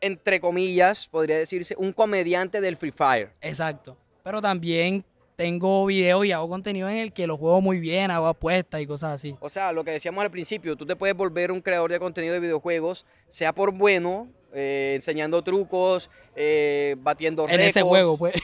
entre 0.06 0.40
comillas, 0.40 1.08
podría 1.08 1.38
decirse, 1.38 1.76
un 1.78 1.92
comediante 1.92 2.62
del 2.62 2.78
Free 2.78 2.92
Fire. 2.92 3.30
Exacto. 3.42 3.98
Pero 4.24 4.42
también 4.42 5.04
tengo 5.36 5.86
videos 5.86 6.26
y 6.26 6.32
hago 6.32 6.48
contenido 6.48 6.88
en 6.88 6.98
el 6.98 7.12
que 7.12 7.28
lo 7.28 7.38
juego 7.38 7.60
muy 7.60 7.80
bien, 7.80 8.12
hago 8.12 8.28
apuestas 8.28 8.82
y 8.82 8.88
cosas 8.88 9.14
así. 9.14 9.36
O 9.40 9.50
sea, 9.50 9.72
lo 9.72 9.84
que 9.84 9.92
decíamos 9.92 10.24
al 10.24 10.32
principio, 10.32 10.76
tú 10.76 10.86
te 10.86 10.96
puedes 10.96 11.16
volver 11.16 11.52
un 11.52 11.60
creador 11.60 11.92
de 11.92 12.00
contenido 12.00 12.34
de 12.34 12.40
videojuegos, 12.40 13.06
sea 13.28 13.54
por 13.54 13.72
bueno 13.72 14.28
eh, 14.54 14.94
enseñando 14.96 15.42
trucos, 15.42 16.10
eh, 16.36 16.96
batiendo 17.00 17.48
récords. 17.48 17.62
En 17.62 17.68
ese 17.68 17.82
juego, 17.82 18.18
pues. 18.18 18.36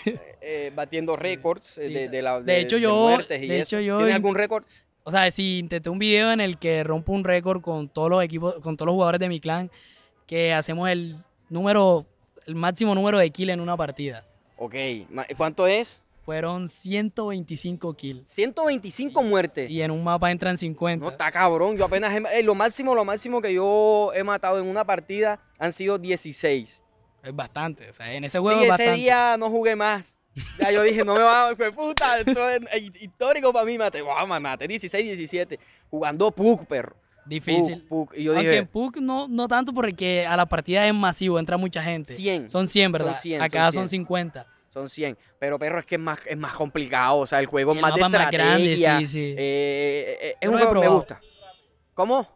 Eh, 0.42 0.72
batiendo 0.76 1.16
récords 1.18 1.76
de, 1.76 2.22
la, 2.22 2.42
de, 2.42 2.60
hecho, 2.60 2.78
yo, 2.78 3.18
de 3.30 3.62
hecho, 3.62 3.80
yo. 3.80 3.98
¿Tienes 3.98 4.16
algún 4.16 4.36
récord? 4.36 4.64
O 5.04 5.12
sea, 5.12 5.30
si 5.32 5.60
intenté 5.60 5.90
un 5.90 6.00
video 6.00 6.32
en 6.32 6.42
el 6.42 6.58
que 6.58 6.84
rompo 6.84 7.14
un 7.14 7.24
récord 7.24 7.62
con 7.62 7.88
todos 7.88 8.10
los 8.10 8.24
equipos, 8.24 8.56
con 8.60 8.76
todos 8.76 8.88
los 8.88 8.94
jugadores 8.94 9.20
de 9.20 9.30
mi 9.30 9.40
clan, 9.40 9.72
que 10.28 10.54
hacemos 10.54 10.90
el 10.90 11.16
número, 11.52 12.06
el 12.48 12.56
máximo 12.56 12.96
número 12.96 13.20
de 13.20 13.30
kills 13.30 13.54
en 13.54 13.60
una 13.60 13.78
partida. 13.78 14.26
Ok, 14.58 14.76
¿cuánto 15.38 15.68
es? 15.68 16.00
Fueron 16.24 16.68
125 16.68 17.94
kills. 17.96 18.28
125 18.28 19.24
muertes. 19.24 19.70
Y 19.70 19.82
en 19.82 19.92
un 19.92 20.04
mapa 20.04 20.32
entran 20.32 20.58
50. 20.58 21.04
No, 21.04 21.12
está 21.12 21.32
cabrón. 21.32 21.76
Yo 21.78 21.86
apenas, 21.86 22.16
eh, 22.16 22.44
lo 22.44 22.54
máximo, 22.54 22.94
lo 22.94 23.04
máximo 23.04 23.42
que 23.42 23.54
yo 23.54 24.12
he 24.14 24.24
matado 24.24 24.60
en 24.60 24.68
una 24.68 24.86
partida 24.86 25.40
han 25.58 25.74
sido 25.74 25.98
16. 25.98 26.84
Es 27.24 27.36
bastante, 27.36 27.90
o 27.90 27.94
sea, 27.94 28.14
en 28.14 28.24
ese 28.24 28.40
juego 28.40 28.62
sí, 28.62 28.68
ese 28.68 28.94
día 28.94 29.36
no 29.38 29.50
jugué 29.50 29.76
más. 29.76 30.18
Ya 30.58 30.72
yo 30.72 30.82
dije, 30.84 31.04
no 31.04 31.16
me 31.16 31.22
va 31.22 31.50
a... 31.50 31.56
puta, 31.56 32.20
esto 32.20 32.50
es 32.50 32.62
histórico 33.02 33.52
para 33.52 33.66
mí. 33.66 33.78
Maté, 33.78 34.02
wow, 34.02 34.26
maté 34.28 34.68
16, 34.68 35.04
17. 35.04 35.60
Jugando 35.90 36.32
PUC, 36.32 36.66
perro. 36.66 36.96
Difícil. 37.26 37.84
PUC, 37.84 38.14
Y 38.16 38.24
yo 38.24 38.32
Aunque 38.32 38.48
dije, 38.48 38.58
en 38.60 38.68
PUC 38.68 38.98
no, 38.98 39.28
no 39.28 39.48
tanto 39.48 39.74
porque 39.74 40.26
a 40.26 40.36
la 40.36 40.46
partida 40.46 40.88
es 40.88 40.94
masivo, 40.94 41.40
entra 41.40 41.58
mucha 41.58 41.82
gente. 41.82 42.14
100. 42.14 42.50
Son 42.50 42.68
100, 42.68 42.92
¿verdad? 42.92 43.14
Son 43.14 43.22
100, 43.22 43.42
Acá 43.42 43.72
son, 43.72 43.88
50 43.88 44.48
son 44.74 44.90
100. 44.90 45.18
Pero 45.38 45.60
perro 45.60 45.80
es 45.80 45.86
que 45.86 45.96
es 45.96 46.02
más, 46.02 46.20
es 46.26 46.38
más 46.38 46.54
complicado, 46.54 47.18
o 47.18 47.28
sea, 47.28 47.40
el 47.40 47.46
juego 47.46 47.74
es 47.74 47.82
más 47.82 47.94
de 47.94 48.02
estrategia. 48.02 48.20
Más 48.20 48.32
grande, 48.32 48.78
sí, 48.78 49.06
sí. 49.06 49.36
Eh, 49.38 50.18
eh, 50.22 50.36
es 50.40 50.50
un 50.50 50.58
juego 50.58 50.74
que 50.74 50.80
me 50.80 50.88
gusta. 50.88 51.22
¿Cómo? 51.94 52.28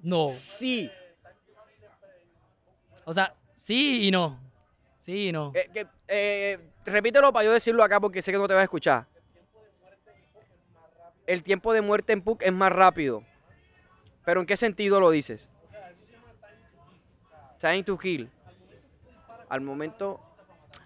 No. 0.00 0.28
Sí. 0.30 0.90
O 3.04 3.12
sea, 3.12 3.34
sí 3.54 4.06
y 4.06 4.10
no. 4.10 4.38
Sí 4.98 5.28
y 5.28 5.32
no. 5.32 5.52
Eh, 5.54 5.86
eh, 6.06 6.58
repítelo 6.84 7.32
para 7.32 7.46
yo 7.46 7.52
decirlo 7.52 7.82
acá 7.82 7.98
porque 7.98 8.20
sé 8.22 8.30
que 8.30 8.38
no 8.38 8.46
te 8.46 8.54
vas 8.54 8.60
a 8.60 8.64
escuchar. 8.64 9.06
El 11.28 11.42
tiempo 11.42 11.74
de 11.74 11.82
muerte 11.82 12.14
en 12.14 12.22
PUC 12.22 12.42
es 12.42 12.52
más 12.54 12.72
rápido. 12.72 13.22
¿Pero 14.24 14.40
en 14.40 14.46
qué 14.46 14.56
sentido 14.56 14.98
lo 14.98 15.10
dices? 15.10 15.50
Time 17.60 17.82
to 17.82 17.98
kill. 17.98 18.30
Al 19.50 19.60
momento. 19.60 20.20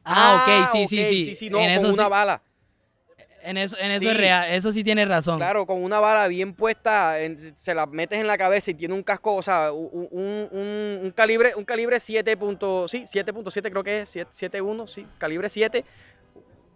Ah, 0.04 0.42
ok, 0.42 0.66
sí, 0.72 0.86
sí, 0.86 1.04
sí. 1.04 1.24
Sí, 1.26 1.34
sí, 1.36 1.50
no, 1.50 1.58
con 1.58 1.90
una 1.92 2.08
bala. 2.08 2.42
En 3.44 3.56
eso, 3.56 3.76
en 3.78 3.90
eso 3.92 4.10
es 4.10 4.16
real, 4.16 4.52
eso 4.52 4.70
sí 4.70 4.84
tiene 4.84 5.04
razón. 5.04 5.38
Claro, 5.38 5.64
con 5.66 5.82
una 5.82 5.98
bala 6.00 6.28
bien 6.28 6.54
puesta, 6.54 7.16
se 7.56 7.74
la 7.74 7.86
metes 7.86 8.20
en 8.20 8.26
la 8.26 8.38
cabeza 8.38 8.70
y 8.70 8.74
tiene 8.74 8.94
un 8.94 9.02
casco, 9.02 9.34
o 9.34 9.42
sea, 9.42 9.72
un, 9.72 11.12
calibre, 11.16 11.54
un 11.56 11.64
calibre 11.64 11.98
7. 11.98 12.36
sí, 12.86 13.04
7.7 13.04 13.70
creo 13.70 13.82
que 13.82 14.02
es, 14.02 14.16
7.1, 14.16 14.86
sí, 14.88 15.06
calibre 15.18 15.48
7 15.48 15.84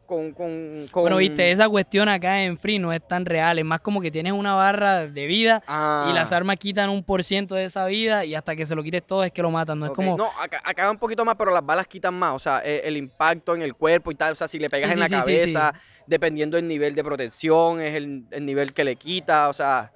con, 0.06 0.32
con, 0.32 0.86
Bueno, 0.92 1.16
viste, 1.16 1.50
esa 1.50 1.68
cuestión 1.68 2.08
acá 2.08 2.42
en 2.42 2.56
Free 2.56 2.78
no 2.78 2.92
es 2.92 3.06
tan 3.06 3.24
real. 3.24 3.58
Es 3.58 3.64
más 3.64 3.80
como 3.80 4.00
que 4.00 4.10
tienes 4.10 4.32
una 4.32 4.54
barra 4.54 5.06
de 5.06 5.26
vida 5.26 5.62
y 5.66 6.12
las 6.12 6.32
ah. 6.32 6.36
armas 6.36 6.56
quitan 6.56 6.90
un 6.90 7.02
por 7.02 7.24
ciento 7.24 7.54
de 7.54 7.64
esa 7.64 7.86
vida 7.86 8.24
y 8.24 8.34
hasta 8.34 8.56
que 8.56 8.64
se 8.64 8.74
lo 8.74 8.82
quites 8.82 9.02
todo 9.06 9.24
es 9.24 9.32
que 9.32 9.42
lo 9.42 9.50
matan. 9.50 9.78
No 9.78 9.86
es 9.86 9.92
como. 9.92 10.16
No, 10.16 10.28
acá, 10.40 10.62
acá, 10.64 10.90
un 10.90 10.98
poquito 10.98 11.24
más, 11.24 11.36
pero 11.36 11.52
las 11.52 11.64
balas 11.64 11.86
quitan 11.86 12.14
más. 12.14 12.34
O 12.34 12.38
sea, 12.38 12.62
e, 12.64 12.82
el, 12.84 12.96
impacto 12.96 13.54
en 13.54 13.62
el 13.62 13.74
cuerpo 13.74 14.10
y 14.10 14.14
tal. 14.14 14.32
O 14.32 14.36
sea, 14.36 14.48
si 14.48 14.58
le 14.58 14.70
pegas 14.70 14.92
en 14.92 15.00
la 15.00 15.08
cabeza, 15.08 15.74
dependiendo 16.06 16.56
del 16.56 16.68
nivel 16.68 16.94
de 16.94 17.04
protección, 17.04 17.80
es 17.80 17.94
el, 17.94 18.24
el 18.30 18.46
nivel 18.46 18.72
que 18.72 18.84
le 18.84 18.96
quita. 18.96 19.48
O 19.48 19.52
sea. 19.52 19.92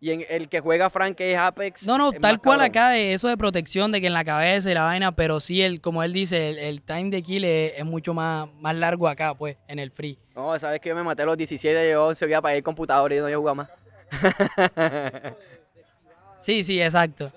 Y 0.00 0.12
en 0.12 0.24
el 0.28 0.48
que 0.48 0.60
juega 0.60 0.90
Frank, 0.90 1.16
es 1.20 1.36
Apex. 1.36 1.84
No, 1.84 1.98
no, 1.98 2.12
tal 2.12 2.40
cual 2.40 2.60
acá 2.60 2.90
de 2.90 3.14
eso 3.14 3.26
de 3.26 3.36
protección, 3.36 3.90
de 3.90 4.00
que 4.00 4.06
en 4.06 4.12
la 4.12 4.24
cabeza 4.24 4.70
y 4.70 4.74
la 4.74 4.84
vaina, 4.84 5.10
pero 5.10 5.40
sí, 5.40 5.60
el, 5.60 5.80
como 5.80 6.04
él 6.04 6.12
dice, 6.12 6.68
el, 6.68 6.82
time 6.82 7.10
de 7.10 7.20
kill 7.20 7.44
es, 7.44 7.84
mucho 7.84 8.14
más, 8.14 8.48
más 8.60 8.76
largo 8.76 9.08
acá, 9.08 9.34
pues, 9.34 9.56
en 9.66 9.80
el 9.80 9.90
free. 9.90 10.16
No, 10.36 10.56
sabes 10.58 10.80
que 10.80 10.90
yo 10.90 10.94
me 10.94 11.02
maté 11.02 11.22
a 11.22 11.26
los 11.26 11.36
17 11.36 11.76
de 11.76 11.96
11 11.96 12.26
días 12.28 12.40
para 12.40 12.56
ir 12.56 12.62
computador 12.62 13.12
y 13.12 13.16
no 13.16 13.22
voy 13.22 13.32
a 13.32 13.36
jugar 13.36 13.56
más. 13.56 13.70
sí, 16.38 16.62
sí, 16.62 16.80
exacto. 16.80 17.32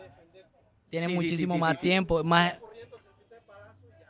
Tiene 0.89 1.07
muchísimo 1.07 1.57
más 1.57 1.81
tiempo, 1.81 2.23
más... 2.23 2.55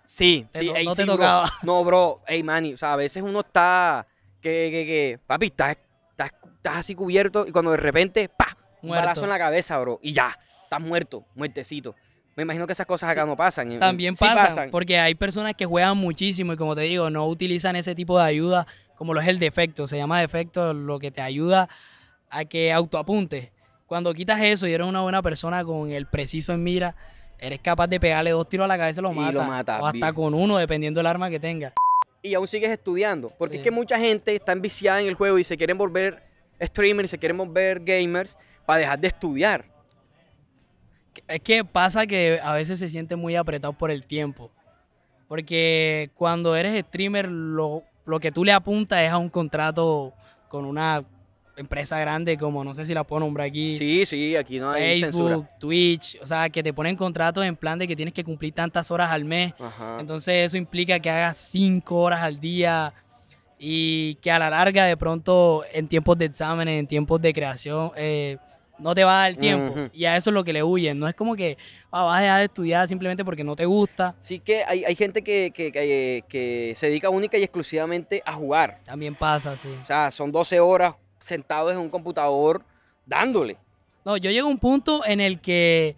Sí, 0.05 0.45
sí, 0.53 0.73
no 0.83 0.93
te 0.93 1.05
tocaba. 1.05 1.45
No, 1.63 1.85
bro, 1.85 2.21
hey, 2.27 2.43
manny, 2.43 2.73
o 2.73 2.77
sea, 2.77 2.93
a 2.93 2.97
veces 2.97 3.23
uno 3.23 3.39
está, 3.39 4.05
que, 4.41 4.69
que, 4.69 4.85
que, 4.85 5.19
papi, 5.25 5.45
está 5.45 5.77
estás 6.27 6.77
así 6.77 6.95
cubierto 6.95 7.45
y 7.47 7.51
cuando 7.51 7.71
de 7.71 7.77
repente, 7.77 8.29
¡pa! 8.29 8.57
Un 8.81 8.89
balazo 8.89 9.23
en 9.23 9.29
la 9.29 9.38
cabeza, 9.38 9.77
bro. 9.79 9.99
Y 10.01 10.13
ya, 10.13 10.38
estás 10.63 10.81
muerto, 10.81 11.25
muertecito. 11.36 11.95
Me 12.36 12.43
imagino 12.43 12.65
que 12.65 12.73
esas 12.73 12.88
cosas 12.88 13.12
acá 13.12 13.25
no 13.25 13.36
pasan. 13.36 13.77
También 13.77 14.15
pasan, 14.15 14.71
porque 14.71 14.97
hay 14.97 15.15
personas 15.15 15.53
que 15.53 15.65
juegan 15.65 15.97
muchísimo 15.97 16.53
y 16.53 16.57
como 16.57 16.75
te 16.75 16.81
digo, 16.81 17.10
no 17.10 17.27
utilizan 17.27 17.75
ese 17.75 17.93
tipo 17.93 18.17
de 18.17 18.25
ayuda 18.25 18.65
como 18.95 19.13
lo 19.13 19.19
es 19.19 19.27
el 19.27 19.39
defecto. 19.39 19.88
Se 19.88 19.97
llama 19.97 20.21
defecto 20.21 20.73
lo 20.73 20.99
que 20.99 21.12
te 21.12 21.21
ayuda 21.21 21.67
a 22.29 22.45
que 22.45 22.71
autoapuntes. 22.71 23.49
Cuando 23.86 24.13
quitas 24.13 24.39
eso 24.41 24.67
y 24.67 24.73
eres 24.73 24.88
una 24.88 25.01
buena 25.01 25.21
persona 25.21 25.65
con 25.65 25.91
el 25.91 26.05
preciso 26.05 26.53
en 26.53 26.63
mira, 26.63 26.95
eres 27.38 27.60
capaz 27.60 27.88
de 27.88 27.99
pegarle 27.99 28.31
dos 28.31 28.47
tiros 28.47 28.65
a 28.65 28.67
la 28.67 28.77
cabeza 28.77 29.01
y 29.01 29.03
lo 29.03 29.12
matas. 29.43 29.81
o 29.81 29.88
hasta 29.88 30.13
con 30.13 30.34
uno, 30.34 30.57
dependiendo 30.57 30.99
del 30.99 31.07
arma 31.07 31.29
que 31.29 31.39
tenga. 31.39 31.73
Y 32.21 32.34
aún 32.34 32.47
sigues 32.47 32.69
estudiando. 32.69 33.31
Porque 33.38 33.57
es 33.57 33.63
que 33.63 33.71
mucha 33.71 33.97
gente 33.97 34.36
está 34.36 34.51
enviciada 34.51 35.01
en 35.01 35.07
el 35.07 35.15
juego 35.15 35.39
y 35.39 35.43
se 35.43 35.57
quieren 35.57 35.77
volver 35.77 36.23
streamers, 36.62 37.10
si 37.10 37.17
queremos 37.17 37.51
ver 37.51 37.79
gamers, 37.79 38.36
para 38.65 38.79
dejar 38.79 38.99
de 38.99 39.07
estudiar. 39.07 39.65
Es 41.27 41.41
que 41.41 41.63
pasa 41.65 42.05
que 42.05 42.39
a 42.41 42.53
veces 42.53 42.79
se 42.79 42.89
siente 42.89 43.15
muy 43.15 43.36
apretado 43.36 43.73
por 43.73 43.91
el 43.91 44.05
tiempo. 44.05 44.51
Porque 45.27 46.10
cuando 46.15 46.55
eres 46.55 46.86
streamer, 46.86 47.29
lo, 47.29 47.84
que 48.19 48.31
tú 48.31 48.43
le 48.43 48.51
apuntas 48.51 49.01
es 49.01 49.10
a 49.10 49.17
un 49.17 49.29
contrato 49.29 50.13
con 50.49 50.65
una 50.65 51.03
empresa 51.57 51.99
grande 51.99 52.37
como, 52.37 52.63
no 52.63 52.73
sé 52.73 52.85
si 52.85 52.93
la 52.93 53.03
puedo 53.03 53.21
nombrar 53.21 53.47
aquí. 53.47 53.77
Sí, 53.77 54.05
sí, 54.05 54.35
aquí 54.35 54.59
no 54.59 54.71
hay 54.71 55.01
Facebook, 55.01 55.47
Twitch, 55.59 56.17
o 56.21 56.25
sea, 56.25 56.49
que 56.49 56.63
te 56.63 56.73
ponen 56.73 56.95
contratos 56.95 57.45
en 57.45 57.55
plan 57.55 57.79
de 57.79 57.87
que 57.87 57.95
tienes 57.95 58.13
que 58.13 58.23
cumplir 58.23 58.53
tantas 58.53 58.91
horas 58.91 59.11
al 59.11 59.25
mes. 59.25 59.53
Entonces 59.99 60.47
eso 60.47 60.57
implica 60.57 60.99
que 60.99 61.09
hagas 61.09 61.37
cinco 61.37 61.97
horas 61.97 62.21
al 62.21 62.39
día 62.39 62.93
y 63.59 64.15
que 64.15 64.31
a 64.31 64.39
la 64.39 64.49
larga 64.49 64.85
de 64.85 64.97
pronto 64.97 65.63
en 65.71 65.87
tiempos 65.87 66.17
de 66.17 66.25
exámenes, 66.25 66.79
en 66.79 66.87
tiempos 66.87 67.21
de 67.21 67.33
creación, 67.33 67.91
eh, 67.95 68.37
no 68.81 68.95
te 68.95 69.03
va 69.03 69.23
a 69.23 69.29
dar 69.29 69.35
tiempo. 69.37 69.89
Y 69.93 70.05
a 70.05 70.17
eso 70.17 70.31
es 70.31 70.33
lo 70.33 70.43
que 70.43 70.51
le 70.51 70.63
huyen. 70.63 70.97
No 70.99 71.07
es 71.07 71.13
como 71.13 71.35
que 71.35 71.57
ah, 71.91 72.03
vas 72.03 72.19
a 72.19 72.21
dejar 72.21 72.39
de 72.39 72.45
estudiar 72.45 72.87
simplemente 72.87 73.23
porque 73.23 73.43
no 73.43 73.55
te 73.55 73.65
gusta. 73.65 74.15
Sí 74.23 74.39
que 74.39 74.63
hay, 74.63 74.83
hay 74.83 74.95
gente 74.95 75.21
que, 75.21 75.51
que, 75.53 75.71
que, 76.27 76.73
se 76.75 76.87
dedica 76.87 77.09
única 77.09 77.37
y 77.37 77.43
exclusivamente 77.43 78.21
a 78.25 78.33
jugar. 78.33 78.79
También 78.83 79.15
pasa, 79.15 79.55
sí. 79.55 79.69
O 79.83 79.85
sea, 79.85 80.11
son 80.11 80.31
12 80.31 80.59
horas 80.59 80.95
sentados 81.21 81.71
en 81.71 81.79
un 81.79 81.89
computador 81.89 82.63
dándole. 83.05 83.57
No, 84.03 84.17
yo 84.17 84.29
llego 84.31 84.47
a 84.47 84.51
un 84.51 84.60
punto 84.60 85.05
en 85.05 85.21
el 85.21 85.39
que 85.39 85.95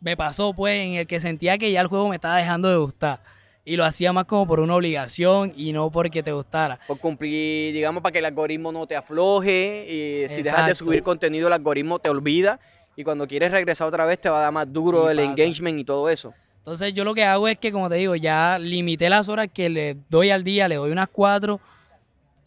me 0.00 0.16
pasó, 0.16 0.54
pues, 0.54 0.80
en 0.80 0.94
el 0.94 1.06
que 1.06 1.20
sentía 1.20 1.58
que 1.58 1.72
ya 1.72 1.80
el 1.80 1.88
juego 1.88 2.08
me 2.08 2.14
estaba 2.14 2.36
dejando 2.36 2.70
de 2.70 2.76
gustar 2.76 3.20
y 3.64 3.76
lo 3.76 3.84
hacía 3.84 4.12
más 4.12 4.24
como 4.24 4.46
por 4.46 4.60
una 4.60 4.74
obligación 4.74 5.52
y 5.56 5.72
no 5.72 5.90
porque 5.90 6.22
te 6.22 6.32
gustara. 6.32 6.80
Por 6.86 6.98
cumplir, 6.98 7.72
digamos, 7.72 8.02
para 8.02 8.12
que 8.12 8.18
el 8.18 8.24
algoritmo 8.24 8.72
no 8.72 8.86
te 8.86 8.96
afloje 8.96 9.86
y 9.88 10.28
si 10.28 10.42
dejas 10.42 10.66
de 10.66 10.74
subir 10.74 11.02
contenido 11.02 11.46
el 11.46 11.52
algoritmo 11.52 11.98
te 11.98 12.10
olvida 12.10 12.58
y 12.96 13.04
cuando 13.04 13.26
quieres 13.26 13.50
regresar 13.52 13.86
otra 13.86 14.04
vez 14.06 14.20
te 14.20 14.28
va 14.28 14.38
a 14.38 14.42
dar 14.42 14.52
más 14.52 14.72
duro 14.72 15.10
el 15.10 15.20
engagement 15.20 15.78
y 15.78 15.84
todo 15.84 16.08
eso. 16.08 16.34
Entonces 16.58 16.92
yo 16.92 17.04
lo 17.04 17.14
que 17.14 17.24
hago 17.24 17.48
es 17.48 17.58
que, 17.58 17.72
como 17.72 17.88
te 17.88 17.94
digo, 17.96 18.16
ya 18.16 18.58
limité 18.58 19.08
las 19.08 19.28
horas 19.28 19.48
que 19.52 19.70
le 19.70 19.96
doy 20.08 20.30
al 20.30 20.44
día, 20.44 20.68
le 20.68 20.76
doy 20.76 20.90
unas 20.90 21.08
cuatro, 21.08 21.60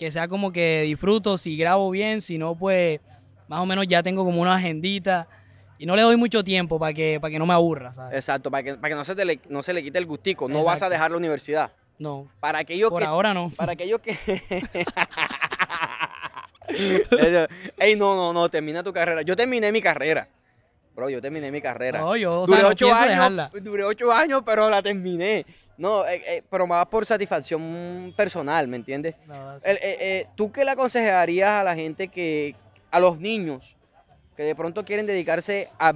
que 0.03 0.11
sea 0.11 0.27
como 0.27 0.51
que 0.51 0.81
disfruto, 0.81 1.37
si 1.37 1.55
grabo 1.55 1.89
bien, 1.89 2.19
si 2.19 2.37
no, 2.37 2.55
pues 2.55 2.99
más 3.47 3.59
o 3.59 3.65
menos 3.65 3.87
ya 3.87 4.03
tengo 4.03 4.25
como 4.25 4.41
una 4.41 4.55
agendita 4.55 5.29
y 5.77 5.85
no 5.85 5.95
le 5.95 6.01
doy 6.01 6.17
mucho 6.17 6.43
tiempo 6.43 6.77
para 6.77 6.93
que, 6.93 7.19
para 7.21 7.31
que 7.31 7.39
no 7.39 7.45
me 7.45 7.53
aburra, 7.53 7.93
¿sabes? 7.93 8.15
Exacto, 8.15 8.51
para 8.51 8.63
que, 8.63 8.73
para 8.75 8.89
que 8.89 8.95
no, 8.95 9.05
se 9.05 9.15
te 9.15 9.23
le, 9.23 9.39
no 9.47 9.63
se 9.63 9.71
le 9.71 9.81
quite 9.81 9.97
el 9.97 10.05
gustico. 10.05 10.49
No 10.49 10.63
vas 10.63 10.81
a 10.81 10.89
dejar 10.89 11.11
la 11.11 11.17
universidad. 11.17 11.71
No. 11.99 12.27
Para 12.41 12.59
aquellos 12.59 12.89
Por 12.89 13.03
ahora 13.03 13.33
no. 13.33 13.49
Para 13.55 13.73
aquellos 13.73 14.01
que... 14.01 14.17
Ey, 17.77 17.95
no, 17.95 18.15
no, 18.15 18.33
no, 18.33 18.49
termina 18.49 18.83
tu 18.83 18.91
carrera. 18.91 19.21
Yo 19.21 19.37
terminé 19.37 19.71
mi 19.71 19.81
carrera. 19.81 20.27
Bro, 20.95 21.09
yo 21.09 21.21
terminé 21.21 21.49
mi 21.49 21.61
carrera. 21.61 21.99
No, 21.99 22.15
yo, 22.17 22.41
o 22.41 22.45
duré 22.45 22.63
ocho 22.65 22.93
años, 22.93 23.09
dejarla. 23.09 23.51
Duré 23.61 23.83
ocho 23.83 24.11
años, 24.11 24.43
pero 24.45 24.69
la 24.69 24.81
terminé. 24.81 25.45
No, 25.77 26.05
eh, 26.05 26.21
eh, 26.27 26.43
pero 26.49 26.67
más 26.67 26.85
por 26.87 27.05
satisfacción 27.05 28.13
personal, 28.15 28.67
¿me 28.67 28.77
entiendes? 28.77 29.15
No, 29.27 29.57
eh, 29.65 30.27
¿Tú 30.35 30.51
qué 30.51 30.63
le 30.63 30.71
aconsejarías 30.71 31.49
a 31.49 31.63
la 31.63 31.75
gente 31.75 32.07
que, 32.07 32.55
a 32.91 32.99
los 32.99 33.19
niños, 33.19 33.75
que 34.37 34.43
de 34.43 34.55
pronto 34.55 34.85
quieren 34.85 35.05
dedicarse 35.07 35.69
a, 35.79 35.93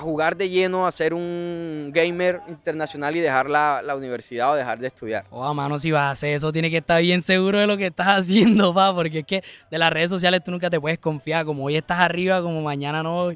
jugar 0.00 0.36
de 0.36 0.48
lleno, 0.48 0.88
a 0.88 0.90
ser 0.90 1.14
un 1.14 1.92
gamer 1.94 2.40
internacional 2.48 3.14
y 3.14 3.20
dejar 3.20 3.48
la, 3.48 3.94
universidad 3.96 4.50
o 4.50 4.54
dejar 4.56 4.78
de 4.80 4.88
estudiar. 4.88 5.24
Oh, 5.30 5.54
mano, 5.54 5.78
si 5.78 5.92
vas 5.92 6.02
a 6.02 6.10
hacer 6.10 6.34
eso, 6.34 6.50
tienes 6.50 6.72
que 6.72 6.78
estar 6.78 7.00
bien 7.00 7.22
seguro 7.22 7.60
de 7.60 7.66
lo 7.66 7.76
que 7.76 7.86
estás 7.86 8.06
haciendo, 8.18 8.74
pa, 8.74 8.92
porque 8.92 9.20
es 9.20 9.26
que 9.26 9.44
de 9.70 9.78
las 9.78 9.92
redes 9.92 10.10
sociales 10.10 10.42
tú 10.42 10.50
nunca 10.50 10.68
te 10.70 10.80
puedes 10.80 10.98
confiar, 10.98 11.44
como 11.44 11.64
hoy 11.64 11.76
estás 11.76 12.00
arriba, 12.00 12.42
como 12.42 12.60
mañana 12.62 13.02
no. 13.02 13.32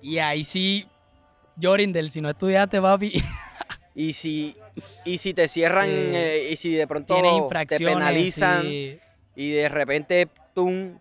Y 0.00 0.18
ahí 0.18 0.44
sí, 0.44 0.86
Jorindel, 1.60 2.08
si 2.10 2.20
no 2.20 2.30
estudiaste, 2.30 2.80
papi. 2.80 3.12
y 3.94 4.12
si, 4.12 4.56
y 5.04 5.18
si 5.18 5.34
te 5.34 5.48
cierran, 5.48 5.88
eh, 5.90 6.48
y 6.50 6.56
si 6.56 6.74
de 6.74 6.86
pronto 6.86 7.16
te 7.68 7.78
penalizan 7.78 8.66
y 8.66 9.50
de 9.50 9.68
repente 9.68 10.28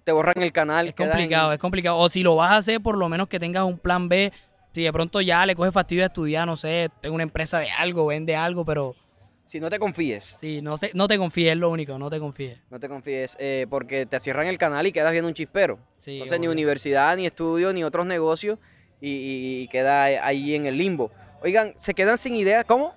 te 0.03 0.11
borran 0.11 0.43
el 0.43 0.51
canal. 0.51 0.87
Es 0.87 0.93
complicado, 0.93 1.53
es 1.53 1.59
complicado. 1.59 1.97
O 1.97 2.09
si 2.09 2.23
lo 2.23 2.35
vas 2.35 2.51
a 2.51 2.57
hacer, 2.57 2.81
por 2.81 2.97
lo 2.97 3.09
menos 3.09 3.27
que 3.27 3.39
tengas 3.39 3.63
un 3.63 3.77
plan 3.77 4.07
B. 4.09 4.31
Si 4.73 4.83
de 4.83 4.93
pronto 4.93 5.21
ya 5.21 5.45
le 5.45 5.55
coges 5.55 5.73
fastidio 5.73 6.03
de 6.03 6.07
estudiar, 6.07 6.45
no 6.45 6.55
sé, 6.55 6.89
tengo 7.01 7.15
una 7.15 7.23
empresa 7.23 7.59
de 7.59 7.71
algo, 7.71 8.05
vende 8.05 8.35
algo, 8.35 8.63
pero... 8.63 8.95
Si 9.47 9.59
no 9.59 9.69
te 9.69 9.79
confíes. 9.79 10.35
Sí, 10.37 10.61
no, 10.61 10.77
sé, 10.77 10.91
no 10.93 11.07
te 11.07 11.17
confíes, 11.17 11.53
es 11.53 11.57
lo 11.57 11.71
único, 11.71 11.97
no 11.97 12.09
te 12.09 12.19
confíes. 12.19 12.59
No 12.69 12.79
te 12.79 12.87
confíes, 12.87 13.37
eh, 13.39 13.65
porque 13.69 14.05
te 14.05 14.19
cierran 14.19 14.45
el 14.45 14.57
canal 14.57 14.85
y 14.85 14.91
quedas 14.91 15.13
viendo 15.13 15.29
un 15.29 15.33
chispero. 15.33 15.79
Sí, 15.97 16.15
Entonces, 16.17 16.39
ni 16.41 16.47
universidad, 16.47 17.15
ni 17.17 17.25
estudio, 17.25 17.73
ni 17.73 17.83
otros 17.83 18.05
negocios, 18.05 18.59
y, 19.01 19.63
y 19.63 19.67
queda 19.69 20.03
ahí 20.03 20.53
en 20.53 20.67
el 20.67 20.77
limbo. 20.77 21.11
Oigan, 21.41 21.73
¿se 21.77 21.95
quedan 21.95 22.19
sin 22.19 22.35
idea? 22.35 22.63
¿Cómo? 22.65 22.93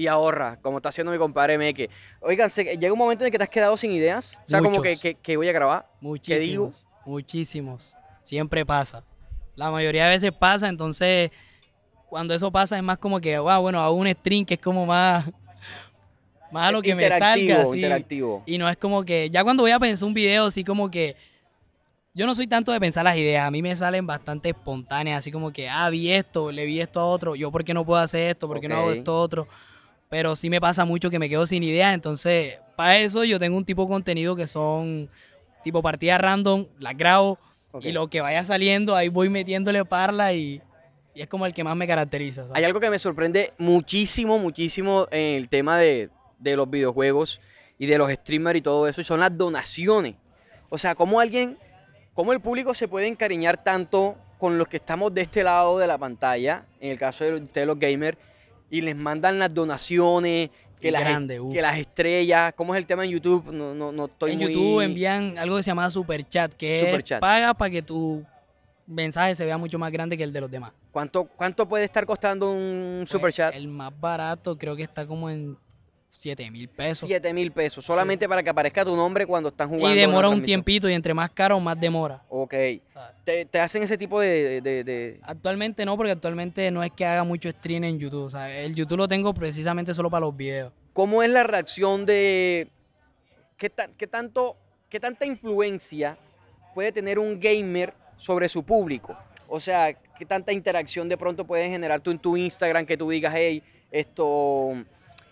Y 0.00 0.06
ahorra, 0.06 0.58
como 0.62 0.78
está 0.78 0.88
haciendo 0.88 1.12
mi 1.12 1.18
compadre 1.18 1.58
Meque. 1.58 1.90
Oigan, 2.20 2.48
llega 2.48 2.90
un 2.90 2.98
momento 2.98 3.22
en 3.22 3.26
el 3.26 3.32
que 3.32 3.36
te 3.36 3.44
has 3.44 3.50
quedado 3.50 3.76
sin 3.76 3.92
ideas. 3.92 4.40
O 4.46 4.48
sea, 4.48 4.60
como 4.60 4.80
que, 4.80 5.14
que, 5.14 5.36
voy 5.36 5.46
a 5.46 5.52
grabar. 5.52 5.86
Muchísimos. 6.00 6.86
Muchísimos. 7.04 7.94
Siempre 8.22 8.64
pasa. 8.64 9.04
La 9.56 9.70
mayoría 9.70 10.04
de 10.04 10.10
veces 10.12 10.32
pasa, 10.32 10.70
entonces 10.70 11.30
cuando 12.08 12.32
eso 12.32 12.50
pasa 12.50 12.78
es 12.78 12.82
más 12.82 12.96
como 12.96 13.20
que, 13.20 13.38
wow, 13.38 13.60
bueno, 13.60 13.78
hago 13.78 13.94
un 13.94 14.08
stream 14.08 14.46
que 14.46 14.54
es 14.54 14.60
como 14.60 14.86
más, 14.86 15.30
más 16.50 16.72
lo 16.72 16.80
que 16.80 16.94
me 16.94 17.06
salga. 17.10 17.66
Interactivo. 17.66 18.42
Y 18.46 18.56
no 18.56 18.70
es 18.70 18.78
como 18.78 19.04
que, 19.04 19.28
ya 19.28 19.44
cuando 19.44 19.64
voy 19.64 19.72
a 19.72 19.78
pensar 19.78 20.08
un 20.08 20.14
video, 20.14 20.46
así 20.46 20.64
como 20.64 20.90
que 20.90 21.14
yo 22.14 22.26
no 22.26 22.34
soy 22.34 22.46
tanto 22.46 22.72
de 22.72 22.80
pensar 22.80 23.04
las 23.04 23.18
ideas, 23.18 23.46
a 23.46 23.50
mí 23.50 23.60
me 23.60 23.76
salen 23.76 24.06
bastante 24.06 24.48
espontáneas, 24.48 25.18
así 25.18 25.30
como 25.30 25.52
que, 25.52 25.68
ah, 25.68 25.90
vi 25.90 26.10
esto, 26.10 26.50
le 26.50 26.64
vi 26.64 26.80
esto 26.80 27.00
a 27.00 27.04
otro, 27.04 27.36
yo 27.36 27.50
por 27.52 27.64
qué 27.64 27.74
no 27.74 27.84
puedo 27.84 28.00
hacer 28.00 28.30
esto, 28.30 28.48
por 28.48 28.60
qué 28.60 28.68
no 28.68 28.76
hago 28.76 28.92
esto 28.92 29.20
otro. 29.20 29.46
Pero 30.10 30.36
sí 30.36 30.50
me 30.50 30.60
pasa 30.60 30.84
mucho 30.84 31.08
que 31.08 31.18
me 31.18 31.30
quedo 31.30 31.46
sin 31.46 31.62
ideas, 31.62 31.94
entonces 31.94 32.60
para 32.76 32.98
eso 32.98 33.24
yo 33.24 33.38
tengo 33.38 33.56
un 33.56 33.64
tipo 33.64 33.82
de 33.82 33.88
contenido 33.88 34.36
que 34.36 34.46
son 34.46 35.08
tipo 35.64 35.80
partidas 35.80 36.20
random, 36.20 36.66
las 36.78 36.96
grabo 36.98 37.38
y 37.80 37.92
lo 37.92 38.08
que 38.08 38.20
vaya 38.20 38.44
saliendo 38.44 38.94
ahí 38.94 39.08
voy 39.08 39.30
metiéndole 39.30 39.84
parla 39.86 40.34
y, 40.34 40.60
y 41.14 41.22
es 41.22 41.28
como 41.28 41.46
el 41.46 41.54
que 41.54 41.64
más 41.64 41.76
me 41.76 41.86
caracteriza. 41.86 42.44
Hay 42.52 42.64
algo 42.64 42.80
que 42.80 42.90
me 42.90 42.98
sorprende 42.98 43.54
muchísimo, 43.56 44.38
muchísimo 44.38 45.06
en 45.10 45.36
el 45.36 45.48
tema 45.48 45.78
de, 45.78 46.10
de 46.38 46.56
los 46.56 46.68
videojuegos 46.68 47.40
y 47.78 47.86
de 47.86 47.96
los 47.96 48.12
streamers 48.12 48.58
y 48.58 48.62
todo 48.62 48.86
eso, 48.88 49.00
y 49.00 49.04
son 49.04 49.20
las 49.20 49.34
donaciones. 49.38 50.16
O 50.68 50.76
sea, 50.76 50.94
cómo 50.94 51.20
alguien 51.20 51.56
¿Cómo 52.20 52.32
el 52.32 52.40
público 52.40 52.74
se 52.74 52.88
puede 52.88 53.06
encariñar 53.06 53.62
tanto 53.64 54.16
con 54.38 54.58
los 54.58 54.68
que 54.68 54.78
estamos 54.78 55.14
de 55.14 55.22
este 55.22 55.42
lado 55.42 55.78
de 55.78 55.86
la 55.86 55.96
pantalla, 55.96 56.64
en 56.80 56.90
el 56.90 56.98
caso 56.98 57.24
de 57.24 57.66
los 57.66 57.78
gamers, 57.78 58.18
y 58.70 58.80
les 58.80 58.96
mandan 58.96 59.38
las 59.38 59.52
donaciones, 59.52 60.50
que, 60.80 60.90
las, 60.90 61.02
que 61.28 61.60
las 61.62 61.78
estrellas, 61.78 62.54
¿cómo 62.56 62.74
es 62.74 62.78
el 62.78 62.86
tema 62.86 63.04
en 63.04 63.10
YouTube? 63.10 63.52
No, 63.52 63.74
no, 63.74 63.92
no 63.92 64.06
estoy 64.06 64.32
En 64.32 64.40
YouTube 64.40 64.80
envían 64.80 65.36
algo 65.36 65.56
que 65.56 65.62
se 65.62 65.70
llama 65.70 65.90
Super 65.90 66.26
Chat, 66.26 66.54
que 66.54 67.04
paga 67.20 67.52
para 67.52 67.70
que 67.70 67.82
tu 67.82 68.24
mensaje 68.86 69.34
se 69.34 69.44
vea 69.44 69.58
mucho 69.58 69.78
más 69.78 69.92
grande 69.92 70.16
que 70.16 70.24
el 70.24 70.32
de 70.32 70.40
los 70.40 70.50
demás. 70.50 70.72
¿Cuánto, 70.90 71.24
cuánto 71.24 71.68
puede 71.68 71.84
estar 71.84 72.06
costando 72.06 72.50
un 72.50 73.00
pues, 73.00 73.10
Super 73.10 73.32
Chat? 73.32 73.54
El 73.54 73.68
más 73.68 73.92
barato 74.00 74.56
creo 74.56 74.74
que 74.74 74.82
está 74.82 75.06
como 75.06 75.28
en 75.28 75.56
7 76.20 76.50
mil 76.50 76.68
pesos. 76.68 77.08
7 77.08 77.32
mil 77.32 77.50
pesos, 77.50 77.82
solamente 77.82 78.28
para 78.28 78.42
que 78.42 78.50
aparezca 78.50 78.84
tu 78.84 78.94
nombre 78.94 79.26
cuando 79.26 79.48
están 79.48 79.70
jugando. 79.70 79.94
Y 79.94 79.98
demora 79.98 80.28
un 80.28 80.42
tiempito 80.42 80.86
y 80.86 80.92
entre 80.92 81.14
más 81.14 81.30
caro, 81.30 81.58
más 81.60 81.80
demora. 81.80 82.22
Ok. 82.28 82.54
¿Te, 83.24 83.58
hacen 83.58 83.84
ese 83.84 83.96
tipo 83.96 84.20
de, 84.20 85.18
Actualmente 85.22 85.86
no, 85.86 85.96
porque 85.96 86.12
actualmente 86.12 86.70
no 86.70 86.82
es 86.82 86.92
que 86.92 87.06
haga 87.06 87.24
mucho 87.24 87.50
stream 87.50 87.84
en 87.84 87.98
YouTube. 87.98 88.24
O 88.24 88.28
sea, 88.28 88.54
el 88.54 88.74
YouTube 88.74 88.98
lo 88.98 89.08
tengo 89.08 89.32
precisamente 89.32 89.94
solo 89.94 90.10
para 90.10 90.26
los 90.26 90.36
videos. 90.36 90.74
¿Cómo 90.92 91.22
es 91.22 91.30
la 91.30 91.42
reacción 91.42 92.04
de... 92.04 92.68
¿Qué, 93.56 93.72
qué 93.96 94.06
tanto, 94.06 94.58
qué 94.90 95.00
tanta 95.00 95.24
influencia 95.24 96.18
puede 96.74 96.92
tener 96.92 97.18
un 97.18 97.40
gamer 97.40 97.94
sobre 98.18 98.50
su 98.50 98.62
público? 98.62 99.16
O 99.48 99.58
sea, 99.58 99.94
¿qué 99.94 100.26
tanta 100.26 100.52
interacción 100.52 101.08
de 101.08 101.16
pronto 101.16 101.46
puedes 101.46 101.70
generar 101.70 102.02
tú 102.02 102.10
en 102.10 102.18
tu 102.18 102.36
Instagram 102.36 102.84
que 102.84 102.98
tú 102.98 103.08
digas, 103.08 103.32
hey, 103.34 103.62
esto 103.90 104.84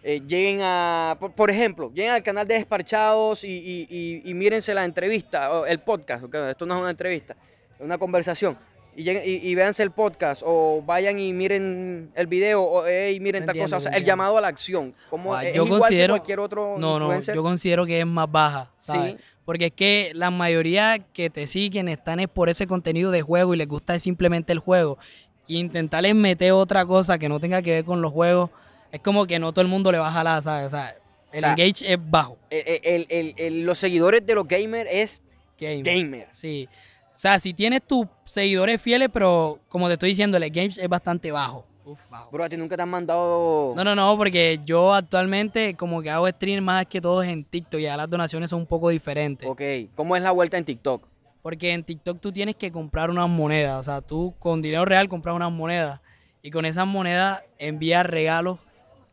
eh, 0.08 0.22
lleguen 0.26 0.60
a, 0.62 1.18
por, 1.36 1.50
ejemplo, 1.50 1.92
lleguen 1.92 2.12
al 2.12 2.22
canal 2.22 2.48
de 2.48 2.54
Desparchados 2.54 3.44
y, 3.44 4.22
y, 4.24 4.32
mírense 4.32 4.72
la 4.72 4.86
entrevista, 4.86 5.52
o 5.52 5.66
el 5.66 5.80
podcast, 5.80 6.24
esto 6.24 6.64
no 6.64 6.76
es 6.76 6.80
una 6.80 6.90
entrevista, 6.90 7.36
es 7.74 7.84
una 7.84 7.98
conversación. 7.98 8.56
Y, 8.96 9.10
y, 9.10 9.54
véanse 9.54 9.82
el 9.82 9.90
podcast 9.90 10.40
o 10.46 10.82
vayan 10.82 11.18
y 11.18 11.34
miren 11.34 12.10
el 12.14 12.26
video 12.26 12.62
o 12.62 12.84
miren 13.20 13.44
tal 13.44 13.58
cosa. 13.58 13.76
O 13.76 13.80
sea, 13.82 13.92
el 13.92 14.02
llamado 14.02 14.38
a 14.38 14.40
la 14.40 14.48
acción. 14.48 14.94
Como 15.10 15.34
ah, 15.34 15.44
yo 15.44 15.68
considero, 15.68 16.14
cualquier 16.14 16.40
otro 16.40 16.78
No, 16.78 16.98
no, 16.98 17.20
yo 17.20 17.42
considero 17.42 17.84
que 17.84 18.00
es 18.00 18.06
más 18.06 18.32
baja, 18.32 18.70
¿sabes? 18.78 19.16
Porque 19.44 19.66
es 19.66 19.72
que 19.72 20.12
la 20.14 20.30
mayoría 20.30 21.00
que 21.12 21.28
te 21.28 21.46
siguen 21.46 21.86
están 21.86 22.18
es 22.18 22.28
por 22.28 22.48
ese 22.48 22.66
contenido 22.66 23.10
de 23.10 23.20
juego 23.20 23.52
y 23.52 23.58
les 23.58 23.68
gusta 23.68 23.98
simplemente 23.98 24.54
el 24.54 24.58
juego. 24.58 24.96
Y 25.46 25.58
intentarles 25.58 26.14
meter 26.14 26.52
otra 26.52 26.86
cosa 26.86 27.18
que 27.18 27.28
no 27.28 27.38
tenga 27.38 27.60
que 27.60 27.72
ver 27.72 27.84
con 27.84 28.00
los 28.00 28.10
juegos 28.10 28.48
es 28.92 29.00
como 29.00 29.26
que 29.26 29.38
no 29.38 29.52
todo 29.52 29.62
el 29.62 29.68
mundo 29.68 29.92
le 29.92 29.98
va 29.98 30.08
a 30.08 30.12
jalar, 30.12 30.42
¿sabes? 30.42 30.66
O 30.66 30.70
sea, 30.70 30.94
el 31.32 31.44
engage 31.44 31.92
es 31.92 31.98
bajo. 32.00 32.38
los 32.50 33.78
seguidores 33.78 34.24
de 34.24 34.34
los 34.34 34.48
gamers 34.48 34.88
es 34.90 35.20
gamer. 35.58 36.28
Sí. 36.32 36.68
O 37.14 37.20
sea, 37.20 37.38
si 37.38 37.52
tienes 37.52 37.82
tus 37.82 38.06
seguidores 38.24 38.80
fieles, 38.80 39.08
pero 39.12 39.58
como 39.68 39.88
te 39.88 39.94
estoy 39.94 40.10
diciendo, 40.10 40.36
el 40.36 40.44
engage 40.44 40.80
es 40.80 40.88
bastante 40.88 41.30
bajo. 41.30 41.66
Uf, 41.84 42.10
bajo. 42.10 42.30
Bro, 42.30 42.44
a 42.44 42.48
ti 42.48 42.56
nunca 42.56 42.76
te 42.76 42.82
han 42.82 42.88
mandado. 42.88 43.72
No, 43.74 43.82
no, 43.82 43.94
no, 43.94 44.16
porque 44.16 44.60
yo 44.64 44.94
actualmente 44.94 45.74
como 45.74 46.00
que 46.00 46.10
hago 46.10 46.28
stream 46.28 46.62
más 46.62 46.86
que 46.86 47.00
todos 47.00 47.24
en 47.26 47.44
TikTok 47.44 47.80
y 47.80 47.84
ya 47.84 47.96
las 47.96 48.08
donaciones 48.08 48.50
son 48.50 48.60
un 48.60 48.66
poco 48.66 48.90
diferentes. 48.90 49.48
Ok. 49.48 49.62
¿Cómo 49.96 50.14
es 50.14 50.22
la 50.22 50.30
vuelta 50.30 50.56
en 50.58 50.64
TikTok? 50.64 51.02
Porque 51.42 51.72
en 51.72 51.82
TikTok 51.82 52.20
tú 52.20 52.30
tienes 52.30 52.56
que 52.56 52.70
comprar 52.70 53.10
unas 53.10 53.28
monedas. 53.28 53.80
O 53.80 53.82
sea, 53.82 54.00
tú 54.00 54.34
con 54.38 54.62
dinero 54.62 54.84
real 54.84 55.08
compras 55.08 55.34
unas 55.34 55.50
monedas. 55.50 56.00
Y 56.42 56.50
con 56.50 56.64
esas 56.66 56.86
monedas 56.86 57.42
envías 57.58 58.06
regalos 58.06 58.58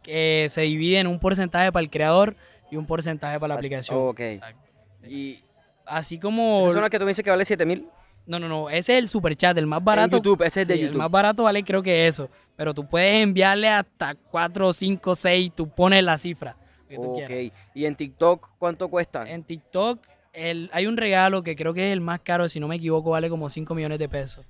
que 0.06 0.46
se 0.50 0.62
divide 0.62 1.00
en 1.00 1.08
un 1.08 1.20
porcentaje 1.20 1.72
para 1.72 1.82
el 1.82 1.90
creador 1.90 2.36
y 2.72 2.78
un 2.78 2.86
porcentaje 2.86 3.40
para 3.40 3.50
la 3.50 3.56
aplicación. 3.56 3.98
Ok. 4.00 4.20
Exacto. 4.20 4.70
Y 5.08 5.44
así 5.86 6.20
como... 6.20 6.70
¿Es 6.70 6.76
una 6.76 6.90
que 6.90 7.00
tú 7.00 7.06
me 7.06 7.10
dices 7.10 7.24
que 7.24 7.32
vale 7.32 7.44
7 7.44 7.66
mil? 7.66 7.88
No, 8.28 8.40
no, 8.40 8.48
no. 8.48 8.70
Ese 8.70 8.94
es 8.94 9.00
el 9.00 9.08
super 9.08 9.36
chat, 9.36 9.58
el 9.58 9.68
más 9.68 9.84
barato. 9.84 10.18
En 10.18 10.24
YouTube, 10.24 10.44
ese 10.44 10.62
es 10.62 10.68
de 10.68 10.78
YouTube. 10.78 10.94
El 10.94 10.98
más 10.98 11.12
barato 11.12 11.44
vale 11.44 11.64
creo 11.64 11.84
que 11.84 12.08
eso. 12.08 12.30
Pero 12.56 12.74
tú 12.74 12.88
puedes 12.88 13.22
enviarle 13.22 13.68
hasta 13.70 14.16
4, 14.16 14.74
5, 14.74 15.16
6. 15.16 15.52
Tú 15.54 15.70
pones 15.70 16.04
la 16.04 16.18
cifra. 16.18 16.56
Que 16.88 16.96
tú 16.96 17.14
ok. 17.14 17.54
¿Y 17.74 17.86
en 17.86 17.96
TikTok 17.96 18.50
cuánto 18.58 18.88
cuesta? 18.90 19.30
En 19.30 19.44
TikTok 19.44 20.00
el, 20.34 20.70
hay 20.74 20.88
un 20.88 20.98
regalo 20.98 21.44
que 21.44 21.56
creo 21.56 21.74
que 21.74 21.88
es 21.88 21.94
el 21.94 22.02
más 22.02 22.20
caro. 22.20 22.50
Si 22.50 22.60
no 22.60 22.68
me 22.68 22.76
equivoco, 22.76 23.12
vale 23.12 23.30
como 23.30 23.50
5 23.50 23.74
millones 23.76 24.00
de 24.00 24.10
pesos. 24.10 24.46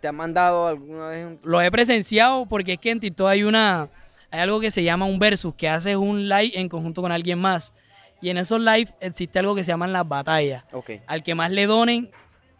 ¿Te 0.00 0.08
han 0.08 0.16
mandado 0.16 0.66
alguna 0.66 1.08
vez? 1.08 1.44
Lo 1.44 1.60
he 1.60 1.70
presenciado 1.70 2.46
porque 2.46 2.74
es 2.74 2.78
que 2.78 2.90
en 2.90 3.00
TikTok 3.00 3.26
hay 3.26 3.42
una 3.42 3.88
hay 4.30 4.40
algo 4.40 4.60
que 4.60 4.70
se 4.70 4.82
llama 4.82 5.04
un 5.04 5.18
versus, 5.18 5.54
que 5.54 5.68
haces 5.68 5.96
un 5.96 6.28
live 6.28 6.52
en 6.54 6.68
conjunto 6.68 7.02
con 7.02 7.12
alguien 7.12 7.38
más. 7.38 7.72
Y 8.20 8.30
en 8.30 8.38
esos 8.38 8.60
live 8.60 8.88
existe 9.00 9.38
algo 9.38 9.54
que 9.54 9.62
se 9.62 9.72
llaman 9.72 9.92
las 9.92 10.08
batallas. 10.08 10.64
Al 11.06 11.22
que 11.22 11.34
más 11.34 11.50
le 11.50 11.66
donen, 11.66 12.10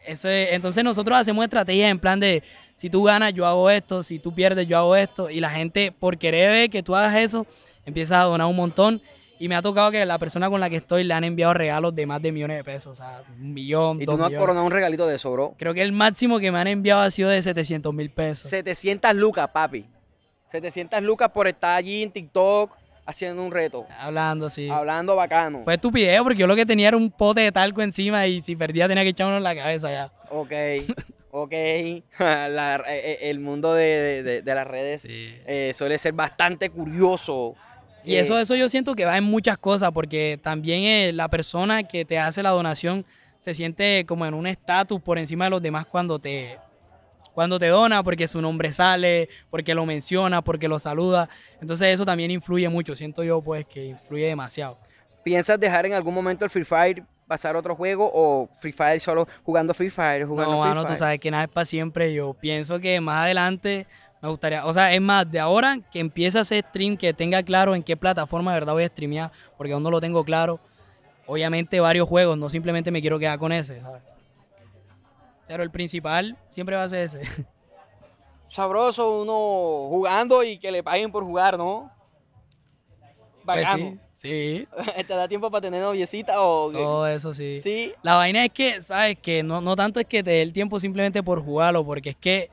ese, 0.05 0.55
entonces 0.55 0.85
nosotros 0.85 1.17
hacemos 1.17 1.45
estrategias 1.45 1.91
en 1.91 1.99
plan 1.99 2.21
de, 2.21 2.43
si 2.77 2.91
tú 2.91 3.03
ganas, 3.03 3.33
yo 3.33 3.47
hago 3.47 3.71
esto, 3.71 4.03
si 4.03 4.19
tú 4.19 4.35
pierdes, 4.35 4.67
yo 4.67 4.79
hago 4.79 4.97
esto. 4.97 5.31
Y 5.31 5.41
la 5.41 5.51
gente, 5.51 5.93
por 5.93 6.19
querer 6.19 6.51
ver 6.51 6.71
que 6.71 6.83
tú 6.83 6.95
hagas 6.95 7.17
eso, 7.17 7.47
empieza 7.85 8.21
a 8.21 8.25
donar 8.25 8.47
un 8.47 8.57
montón. 8.57 9.03
Y 9.39 9.49
me 9.49 9.55
ha 9.55 9.61
tocado 9.61 9.91
que 9.91 10.07
la 10.07 10.19
persona 10.19 10.49
con 10.49 10.61
la 10.61 10.71
que 10.71 10.77
estoy 10.77 11.05
le 11.05 11.13
han 11.13 11.25
enviado 11.25 11.53
regalos 11.53 11.95
de 11.95 12.07
más 12.07 12.23
de 12.23 12.33
millones 12.33 12.57
de 12.59 12.65
pesos. 12.65 12.93
O 12.93 12.95
sea, 12.95 13.23
un 13.39 13.53
millón, 13.53 14.01
¿Y 14.01 14.07
tú 14.07 14.17
no 14.17 14.25
has 14.25 14.33
coronado 14.33 14.65
un 14.65 14.73
regalito 14.73 15.07
de 15.07 15.17
eso, 15.17 15.31
bro? 15.31 15.55
Creo 15.59 15.75
que 15.75 15.83
el 15.83 15.93
máximo 15.93 16.39
que 16.39 16.51
me 16.51 16.59
han 16.59 16.69
enviado 16.69 17.03
ha 17.03 17.11
sido 17.11 17.29
de 17.29 17.43
700 17.43 17.93
mil 17.93 18.11
pesos. 18.11 18.49
700 18.49 19.15
lucas, 19.15 19.49
papi. 19.53 19.85
700 20.51 21.03
lucas 21.03 21.31
por 21.31 21.47
estar 21.47 21.77
allí 21.77 22.03
en 22.03 22.11
TikTok 22.11 22.77
haciendo 23.05 23.43
un 23.43 23.53
reto. 23.53 23.87
Hablando, 23.99 24.51
sí. 24.51 24.69
Hablando 24.69 25.17
bacano. 25.17 25.63
Fue 25.65 25.75
estupidez 25.75 26.21
porque 26.23 26.39
yo 26.39 26.47
lo 26.47 26.57
que 26.57 26.67
tenía 26.67 26.89
era 26.89 26.97
un 26.97 27.11
pote 27.11 27.41
de 27.41 27.53
talco 27.53 27.83
encima 27.83 28.27
y 28.27 28.41
si 28.41 28.57
perdía 28.57 28.89
tenía 28.89 29.05
que 29.05 29.11
echarme 29.11 29.37
en 29.37 29.43
la 29.43 29.55
cabeza 29.55 29.91
ya. 29.91 30.13
Ok. 30.31 30.53
Ok, 31.39 31.53
eh, 31.53 32.03
eh, 32.19 33.19
el 33.21 33.41
mundo 33.41 33.75
de, 33.75 34.43
las 34.43 34.67
redes 34.67 35.07
eh, 35.07 35.73
suele 35.75 35.99
ser 35.99 36.15
bastante 36.15 36.71
curioso. 36.71 37.55
Y 38.05 38.15
eso, 38.15 38.39
eso 38.39 38.55
yo 38.55 38.71
siento 38.71 38.95
que 38.95 39.05
va 39.05 39.19
en 39.19 39.25
muchas 39.25 39.59
cosas, 39.59 39.91
porque 39.93 40.41
también 40.43 41.15
la 41.15 41.29
persona 41.29 41.83
que 41.83 42.07
te 42.07 42.19
hace 42.19 42.43
la 42.43 42.51
donación 42.51 43.05
se 43.39 43.53
siente 43.53 44.07
como 44.07 44.25
en 44.25 44.33
un 44.33 44.47
estatus 44.47 44.99
por 45.03 45.19
encima 45.19 45.45
de 45.45 45.51
los 45.51 45.61
demás 45.61 45.85
cuando 45.85 46.19
te, 46.19 46.57
cuando 47.37 47.59
te 47.59 47.67
dona, 47.67 48.03
porque 48.03 48.27
su 48.29 48.41
nombre 48.41 48.73
sale, 48.73 49.29
porque 49.51 49.75
lo 49.75 49.85
menciona, 49.85 50.41
porque 50.41 50.69
lo 50.69 50.79
saluda. 50.79 51.29
Entonces 51.61 51.89
eso 51.89 52.07
también 52.07 52.31
influye 52.31 52.67
mucho, 52.71 52.97
siento 52.97 53.23
yo 53.23 53.43
pues 53.43 53.67
que 53.67 53.85
influye 53.85 54.25
demasiado. 54.25 54.79
¿Piensas 55.23 55.61
dejar 55.61 55.85
en 55.85 55.93
algún 55.93 56.15
momento 56.15 56.47
el 56.47 56.51
Free 56.51 56.65
Fire, 56.65 57.05
pasar 57.27 57.55
a 57.55 57.59
otro 57.59 57.77
juego 57.77 58.11
o 58.11 58.49
Free 58.59 58.73
Fire 58.73 58.99
solo 59.03 59.29
jugando 59.43 59.75
Free 59.75 59.91
Fire? 59.91 60.25
Jugando 60.25 60.53
no, 60.53 60.63
Free 60.63 60.69
bueno, 60.71 60.87
tú 60.87 60.97
sabes 60.97 61.21
que 61.21 61.31
nada 61.31 61.45
es 61.45 61.51
para 61.51 61.67
siempre. 61.67 62.15
Yo 62.15 62.33
pienso 62.33 62.81
que 62.81 62.99
más 63.03 63.25
adelante 63.25 63.87
me 64.23 64.31
gustaría, 64.31 64.65
o 64.65 64.73
sea, 64.73 64.95
es 64.95 65.01
más, 65.03 65.31
de 65.31 65.39
ahora 65.39 65.81
que 65.93 66.01
empiece 66.01 66.39
a 66.39 66.41
hacer 66.41 66.65
stream, 66.71 66.97
que 66.97 67.13
tenga 67.13 67.43
claro 67.43 67.75
en 67.75 67.83
qué 67.83 67.99
plataforma 67.99 68.55
de 68.55 68.61
verdad 68.61 68.73
voy 68.73 68.85
a 68.85 68.89
streamear, 68.89 69.31
porque 69.59 69.75
aún 69.75 69.83
no 69.83 69.91
lo 69.91 70.01
tengo 70.01 70.25
claro. 70.25 70.59
Obviamente 71.27 71.81
varios 71.81 72.09
juegos, 72.09 72.39
no 72.39 72.49
simplemente 72.49 72.91
me 72.91 73.03
quiero 73.03 73.19
quedar 73.19 73.39
con 73.39 73.53
ese, 73.53 73.83
¿sabes? 73.83 74.01
Pero 75.47 75.63
el 75.63 75.71
principal 75.71 76.37
siempre 76.51 76.77
va 76.77 76.83
a 76.85 76.89
ser 76.89 77.05
ese. 77.05 77.23
Sabroso 78.49 79.23
uno 79.23 79.89
jugando 79.91 80.43
y 80.43 80.59
que 80.59 80.71
le 80.71 80.83
paguen 80.83 81.11
por 81.11 81.25
jugar, 81.25 81.59
¿no? 81.59 81.91
Pues 83.45 83.65
Bacano. 83.65 83.99
sí, 84.11 84.67
¿Te 85.07 85.15
da 85.15 85.29
tiempo 85.29 85.51
para 85.51 85.63
tener 85.63 85.81
noviecita 85.83 86.41
o 86.41 86.71
Todo 86.71 87.07
eso 87.07 87.33
sí. 87.33 87.61
Sí. 87.63 87.93
La 88.03 88.17
vaina 88.17 88.45
es 88.45 88.53
que, 88.53 88.81
¿sabes? 88.81 89.19
Que 89.21 89.43
no, 89.43 89.61
no 89.61 89.77
tanto 89.77 90.01
es 90.01 90.07
que 90.07 90.23
te 90.23 90.31
dé 90.31 90.43
el 90.43 90.53
tiempo 90.53 90.81
simplemente 90.81 91.23
por 91.23 91.45
jugarlo, 91.45 91.85
porque 91.85 92.11
es 92.11 92.17
que 92.17 92.51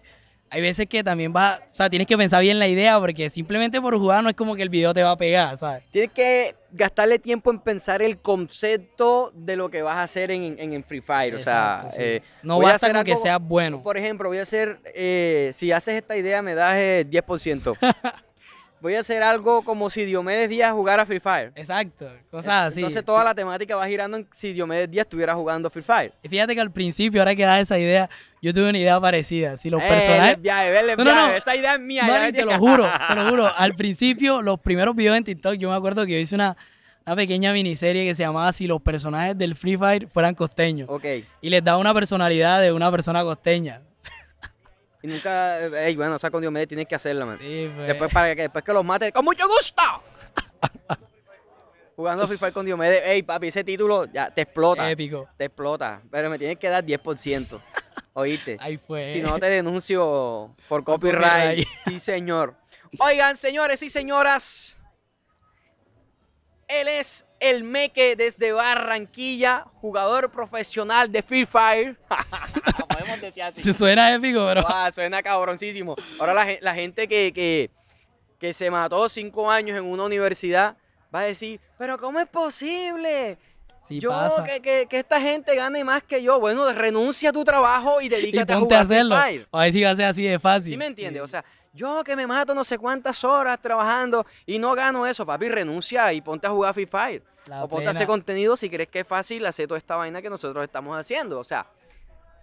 hay 0.50 0.62
veces 0.62 0.86
que 0.88 1.04
también 1.04 1.34
vas, 1.34 1.62
o 1.62 1.74
sea, 1.74 1.90
tienes 1.90 2.08
que 2.08 2.16
pensar 2.16 2.42
bien 2.44 2.60
la 2.60 2.68
idea 2.68 3.00
porque 3.00 3.28
simplemente 3.32 3.82
por 3.82 3.98
jugar 3.98 4.24
no 4.24 4.30
es 4.30 4.36
como 4.36 4.56
que 4.56 4.62
el 4.62 4.70
video 4.70 4.94
te 4.94 5.02
va 5.02 5.12
a 5.12 5.18
pegar, 5.18 5.58
¿sabes? 5.58 5.84
Tienes 5.90 6.12
que 6.12 6.56
gastarle 6.74 7.20
tiempo 7.20 7.52
en 7.52 7.60
pensar 7.60 8.02
el 8.02 8.18
concepto 8.18 9.32
de 9.36 9.56
lo 9.56 9.70
que 9.70 9.82
vas 9.82 9.98
a 9.98 10.04
hacer 10.04 10.32
en, 10.32 10.56
en, 10.60 10.84
Free 10.84 11.02
Fire, 11.02 11.36
o 11.36 11.40
sea, 11.40 11.88
eh, 11.98 12.22
no 12.42 12.60
basta 12.60 12.92
con 12.92 13.04
que 13.04 13.16
seas 13.16 13.40
bueno. 13.40 13.82
Por 13.82 13.98
ejemplo, 13.98 14.28
voy 14.28 14.40
a 14.40 14.42
hacer, 14.42 14.80
eh, 14.94 15.52
si 15.54 15.72
haces 15.72 15.96
esta 15.96 16.18
idea 16.18 16.42
me 16.42 16.56
das 16.56 16.76
10%. 16.76 17.78
voy 18.84 18.96
a 18.96 19.00
hacer 19.00 19.24
algo 19.24 19.64
como 19.64 19.90
si 19.90 20.04
Diomedes 20.04 20.50
Díaz 20.50 20.74
jugara 20.74 21.06
Free 21.06 21.22
Fire. 21.22 21.54
Exacto, 21.56 22.12
cosas 22.30 22.68
así. 22.68 22.82
Entonces 22.82 23.06
toda 23.06 23.24
la 23.24 23.34
temática 23.34 23.78
va 23.78 23.88
girando 23.88 24.18
en 24.18 24.28
si 24.34 24.52
Diomedes 24.52 24.92
Díaz 24.92 25.06
estuviera 25.06 25.34
jugando 25.34 25.70
Free 25.70 25.82
Fire. 25.82 26.12
Y 26.22 26.28
fíjate 26.28 26.54
que 26.54 26.60
al 26.60 26.70
principio, 26.70 27.22
ahora 27.22 27.34
que 27.34 27.44
da 27.44 27.62
esa 27.62 27.80
idea, 27.80 28.10
yo 28.42 28.54
tuve 28.54 28.70
una 28.70 28.78
idea 28.78 29.00
parecida. 29.00 29.56
Si 29.56 29.70
los 29.70 29.82
eh, 29.82 29.88
personajes. 29.88 30.38
no, 30.98 31.04
no, 31.06 31.16
no, 31.16 31.30
esa 31.30 31.56
idea 31.56 31.76
es 31.76 31.80
mía. 31.80 32.06
No, 32.06 32.34
te 32.34 32.44
lo 32.44 32.60
juro, 32.60 32.86
te 33.08 33.16
lo 33.16 33.30
juro. 33.30 33.50
Al 33.56 33.74
principio, 33.74 34.42
los 34.42 34.60
primeros 34.60 34.94
videos 34.98 35.16
en 35.16 35.24
TikTok, 35.24 35.54
yo 35.54 35.70
me 35.70 35.76
acuerdo 35.76 36.06
que 36.06 36.12
yo 36.12 36.18
hice 36.18 36.36
una, 36.36 36.58
una 37.06 37.16
pequeña 37.16 37.54
miniserie 37.54 38.06
que 38.06 38.14
se 38.14 38.24
llamaba 38.24 38.52
Si 38.52 38.68
los 38.68 38.82
personajes 38.82 39.38
del 39.38 39.56
Free 39.56 39.78
Fire 39.78 40.10
fueran 40.10 40.36
costeños. 40.36 40.90
Ok. 40.90 41.06
Y 41.40 41.50
les 41.50 41.64
daba 41.64 41.78
una 41.78 41.94
personalidad 41.94 42.62
de 42.62 42.74
una 42.74 42.92
persona 42.92 43.24
costeña. 43.24 43.80
Y 45.04 45.08
nunca, 45.08 45.60
ey, 45.60 45.98
bueno, 45.98 46.16
o 46.16 46.20
sea, 46.20 46.32
con 46.32 46.40
Diomedes 46.40 46.70
tienes 46.70 46.88
que 46.88 46.96
hacerla, 46.96 47.26
man. 47.26 47.38
Sí, 47.38 47.70
pues. 47.76 47.88
Después, 47.90 48.14
para 48.14 48.34
que, 48.34 48.44
después 48.44 48.64
que 48.64 48.72
los 48.72 48.86
mate, 48.86 49.12
¡con 49.12 49.26
mucho 49.26 49.46
gusto! 49.50 49.84
Jugando 51.98 52.26
Fire 52.26 52.54
con 52.54 52.66
Diomedes, 52.66 53.04
ey, 53.06 53.22
papi, 53.22 53.50
ese 53.50 53.66
título 53.66 54.06
ya 54.06 54.32
te 54.32 54.42
explota. 54.42 54.90
Épico. 54.90 55.28
Te 55.38 55.46
explota. 55.46 56.02
Pero 56.10 56.30
me 56.30 56.40
tienes 56.40 56.58
que 56.58 56.70
dar 56.70 56.86
10%. 56.86 57.60
¿Oíste? 58.14 58.58
Ahí 58.62 58.78
fue. 58.78 59.12
Si 59.12 59.22
no, 59.22 59.38
te 59.38 59.48
denuncio 59.48 60.56
por 60.70 60.84
copyright. 60.86 61.68
Sí, 61.86 62.00
señor. 62.00 62.56
Oigan, 63.00 63.36
señores 63.36 63.84
y 63.84 63.90
señoras. 63.90 64.82
Él 66.68 66.88
es 66.88 67.26
el 67.44 67.64
Meque 67.64 68.16
desde 68.16 68.54
Barranquilla, 68.54 69.66
jugador 69.82 70.32
profesional 70.32 71.12
de 71.12 71.22
Free 71.22 71.46
Fire. 71.46 71.98
Podemos 72.88 73.20
decir 73.20 73.44
así. 73.44 73.62
Se 73.62 73.74
suena 73.74 74.14
épico, 74.14 74.46
pero. 74.48 74.64
suena 74.94 75.22
cabroncísimo. 75.22 75.96
Ahora 76.20 76.34
la, 76.62 76.74
gente 76.74 77.06
que, 77.06 77.70
que, 78.40 78.54
se 78.54 78.72
mató 78.72 79.10
cinco 79.10 79.52
años 79.52 79.78
en 79.78 79.84
una 79.84 80.06
universidad 80.06 80.78
va 81.14 81.20
a 81.20 81.24
decir, 81.24 81.60
pero 81.78 81.98
¿cómo 81.98 82.20
es 82.22 82.30
posible? 82.30 83.38
Sí 83.84 84.00
pasa. 84.00 84.46
Que, 84.46 84.88
que, 84.90 85.00
esta 85.00 85.20
gente 85.20 85.54
gane 85.54 85.84
más 85.84 86.02
que 86.04 86.24
yo. 86.24 86.40
Bueno, 86.40 86.72
renuncia 86.72 87.32
a 87.32 87.34
tu 87.34 87.44
trabajo 87.44 88.00
y 88.00 88.08
dedícate 88.10 88.54
a 88.54 88.58
jugar 88.58 88.80
a 88.80 88.82
hacerlo. 88.84 89.16
Free 89.18 89.32
Fire. 89.32 89.48
A 89.52 89.60
ver 89.60 89.74
si 89.74 89.84
va 89.84 89.90
a 89.90 89.96
ser 89.96 90.06
así 90.06 90.24
de 90.24 90.40
fácil. 90.40 90.72
¿Sí 90.72 90.78
me 90.78 90.88
entiendes? 90.88 91.22
O 91.22 91.28
sea, 91.28 91.44
yo 91.74 92.06
que 92.06 92.16
me 92.16 92.26
mato 92.26 92.56
no 92.56 92.64
sé 92.64 92.78
cuántas 92.78 93.22
horas 93.26 93.60
trabajando 93.60 94.26
y 94.46 94.60
no 94.60 94.74
gano 94.76 95.06
eso, 95.06 95.26
papi, 95.26 95.50
renuncia 95.50 96.14
y 96.14 96.22
ponte 96.22 96.48
a 96.48 96.52
jugar 96.52 96.74
Free 96.74 96.86
Fire. 96.86 97.33
O 97.52 97.68
ponte 97.68 97.88
a 97.88 97.92
hacer 97.92 98.08
contenido 98.08 98.56
si 98.56 98.70
crees 98.70 98.90
que 98.90 99.02
es 99.02 99.08
fácil 99.08 99.46
hacer 99.46 99.68
toda 99.68 99.78
esta 99.78 99.96
vaina 99.96 100.22
que 100.22 100.30
nosotros 100.30 100.64
estamos 100.64 100.98
haciendo. 100.98 101.40
O 101.40 101.44
sea, 101.44 101.66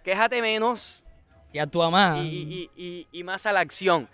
quéjate 0.03 0.41
menos. 0.41 1.03
Y 1.53 1.59
actúa 1.59 1.89
más. 1.89 2.19
Y, 2.19 2.69
y, 2.75 3.07
y, 3.11 3.23
más 3.23 3.45
a 3.45 3.51
la 3.51 3.59
acción. 3.59 4.07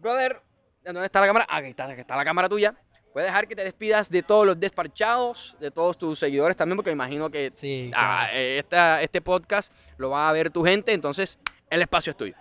Brother, 0.00 0.40
¿dónde 0.84 1.06
está 1.06 1.20
la 1.20 1.26
cámara? 1.26 1.46
Aquí 1.48 1.68
está, 1.68 1.84
aquí 1.84 2.00
está 2.00 2.16
la 2.16 2.24
cámara 2.24 2.48
tuya. 2.48 2.74
Puedes 3.12 3.28
dejar 3.28 3.48
que 3.48 3.56
te 3.56 3.64
despidas 3.64 4.08
de 4.08 4.22
todos 4.22 4.46
los 4.46 4.58
despachados, 4.58 5.56
de 5.58 5.70
todos 5.70 5.98
tus 5.98 6.18
seguidores 6.18 6.56
también, 6.56 6.76
porque 6.76 6.90
me 6.90 6.94
imagino 6.94 7.28
que 7.28 7.52
ah, 7.94 8.28
eh, 8.32 8.62
este 9.02 9.20
podcast 9.20 9.72
lo 9.98 10.10
va 10.10 10.28
a 10.28 10.32
ver 10.32 10.50
tu 10.50 10.64
gente, 10.64 10.92
entonces 10.92 11.38
el 11.68 11.82
espacio 11.82 12.12
es 12.12 12.16
tuyo. 12.16 12.34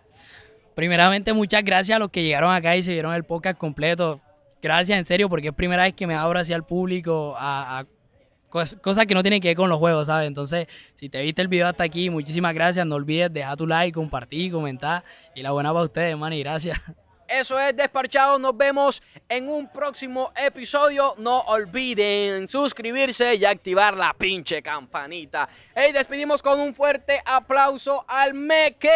Primeramente, 0.75 1.33
muchas 1.33 1.63
gracias 1.63 1.95
a 1.95 1.99
los 1.99 2.11
que 2.11 2.23
llegaron 2.23 2.53
acá 2.53 2.75
y 2.75 2.83
se 2.83 2.93
vieron 2.93 3.13
el 3.15 3.23
podcast 3.23 3.57
completo. 3.57 4.21
Gracias, 4.61 4.97
en 4.97 5.05
serio, 5.05 5.29
porque 5.29 5.49
es 5.49 5.53
primera 5.53 5.83
vez 5.83 5.93
que 5.93 6.05
me 6.05 6.15
abro 6.15 6.39
así 6.39 6.51
al 6.53 6.65
público 6.65 7.35
a, 7.37 7.85
cosas 8.49 9.05
que 9.05 9.13
no 9.13 9.21
tienen 9.21 9.41
que 9.41 9.49
ver 9.49 9.57
con 9.57 9.69
los 9.69 9.77
juegos, 9.79 10.07
¿sabes? 10.07 10.27
Entonces, 10.27 10.67
si 10.95 11.07
te 11.07 11.21
viste 11.21 11.41
el 11.41 11.47
video 11.47 11.67
hasta 11.67 11.83
aquí, 11.83 12.09
muchísimas 12.09 12.53
gracias. 12.53 12.85
No 12.85 12.95
olvides 12.95 13.31
dejar 13.31 13.55
tu 13.55 13.67
like, 13.67 13.93
compartir, 13.93 14.51
comentar. 14.51 15.03
Y 15.35 15.41
la 15.41 15.51
buena 15.51 15.71
para 15.71 15.85
ustedes, 15.85 16.17
man, 16.17 16.33
y 16.33 16.39
gracias. 16.39 16.79
Eso 17.29 17.59
es 17.59 17.75
Desparchado. 17.77 18.39
Nos 18.39 18.57
vemos 18.57 19.03
en 19.29 19.49
un 19.49 19.71
próximo 19.71 20.33
episodio. 20.35 21.13
No 21.19 21.41
olviden 21.41 22.49
suscribirse 22.49 23.35
y 23.35 23.45
activar 23.45 23.95
la 23.95 24.15
pinche 24.15 24.63
campanita. 24.63 25.47
Y 25.75 25.91
despedimos 25.91 26.41
con 26.41 26.59
un 26.59 26.73
fuerte 26.73 27.21
aplauso 27.23 28.03
al 28.07 28.33
Meque. 28.33 28.89